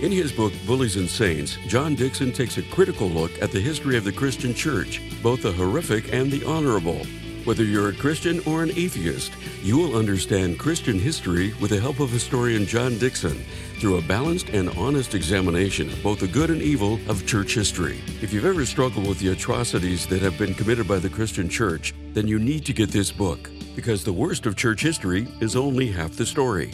In 0.00 0.12
his 0.12 0.30
book, 0.30 0.52
Bullies 0.64 0.94
and 0.94 1.10
Saints, 1.10 1.56
John 1.66 1.96
Dickson 1.96 2.30
takes 2.30 2.58
a 2.58 2.62
critical 2.62 3.08
look 3.08 3.32
at 3.42 3.50
the 3.50 3.60
history 3.60 3.96
of 3.96 4.04
the 4.04 4.12
Christian 4.12 4.54
church, 4.54 5.02
both 5.20 5.42
the 5.42 5.50
horrific 5.50 6.14
and 6.14 6.30
the 6.30 6.44
honorable. 6.44 7.04
Whether 7.44 7.64
you're 7.64 7.88
a 7.88 7.94
Christian 7.94 8.40
or 8.46 8.62
an 8.62 8.70
atheist, 8.70 9.32
you 9.62 9.76
will 9.76 9.96
understand 9.96 10.60
Christian 10.60 10.96
history 10.96 11.52
with 11.60 11.70
the 11.70 11.80
help 11.80 11.98
of 11.98 12.08
historian 12.08 12.66
John 12.66 12.98
Dickson 12.98 13.44
through 13.80 13.98
a 13.98 14.02
balanced 14.02 14.50
and 14.50 14.68
honest 14.78 15.16
examination 15.16 15.88
of 15.88 16.00
both 16.04 16.20
the 16.20 16.28
good 16.28 16.50
and 16.50 16.62
evil 16.62 17.00
of 17.08 17.26
church 17.26 17.52
history. 17.54 18.00
If 18.20 18.32
you've 18.32 18.44
ever 18.44 18.64
struggled 18.64 19.08
with 19.08 19.18
the 19.18 19.32
atrocities 19.32 20.06
that 20.06 20.22
have 20.22 20.38
been 20.38 20.54
committed 20.54 20.86
by 20.86 21.00
the 21.00 21.08
Christian 21.08 21.48
church, 21.48 21.92
then 22.12 22.28
you 22.28 22.38
need 22.38 22.64
to 22.66 22.72
get 22.72 22.90
this 22.90 23.10
book, 23.10 23.50
because 23.74 24.04
the 24.04 24.12
worst 24.12 24.46
of 24.46 24.54
church 24.54 24.80
history 24.80 25.26
is 25.40 25.56
only 25.56 25.88
half 25.90 26.12
the 26.12 26.24
story. 26.24 26.70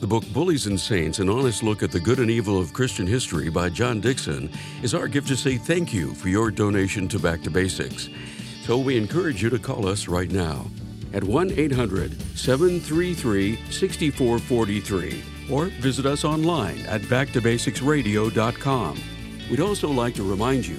The 0.00 0.06
book 0.06 0.24
Bullies 0.34 0.66
and 0.66 0.78
Saints 0.78 1.18
An 1.18 1.30
Honest 1.30 1.62
Look 1.62 1.82
at 1.82 1.92
the 1.92 2.00
Good 2.00 2.18
and 2.18 2.30
Evil 2.30 2.58
of 2.58 2.74
Christian 2.74 3.06
History 3.06 3.48
by 3.48 3.70
John 3.70 4.00
Dickson 4.00 4.50
is 4.82 4.94
our 4.94 5.08
gift 5.08 5.28
to 5.28 5.36
say 5.36 5.56
thank 5.56 5.94
you 5.94 6.14
for 6.14 6.28
your 6.28 6.50
donation 6.50 7.08
to 7.08 7.18
Back 7.18 7.42
to 7.42 7.50
Basics. 7.50 8.10
So 8.70 8.78
we 8.78 8.96
encourage 8.96 9.42
you 9.42 9.50
to 9.50 9.58
call 9.58 9.88
us 9.88 10.06
right 10.06 10.30
now. 10.30 10.64
at 11.12 11.24
1 11.24 11.58
800 11.58 12.12
733 12.38 13.58
6443 13.68 15.24
or 15.50 15.64
visit 15.82 16.06
us 16.06 16.24
online 16.24 16.78
at 16.86 17.00
backtobasicsradio.com. 17.00 19.00
We'd 19.50 19.58
also 19.58 19.90
like 19.90 20.14
to 20.14 20.22
remind 20.22 20.64
you 20.64 20.78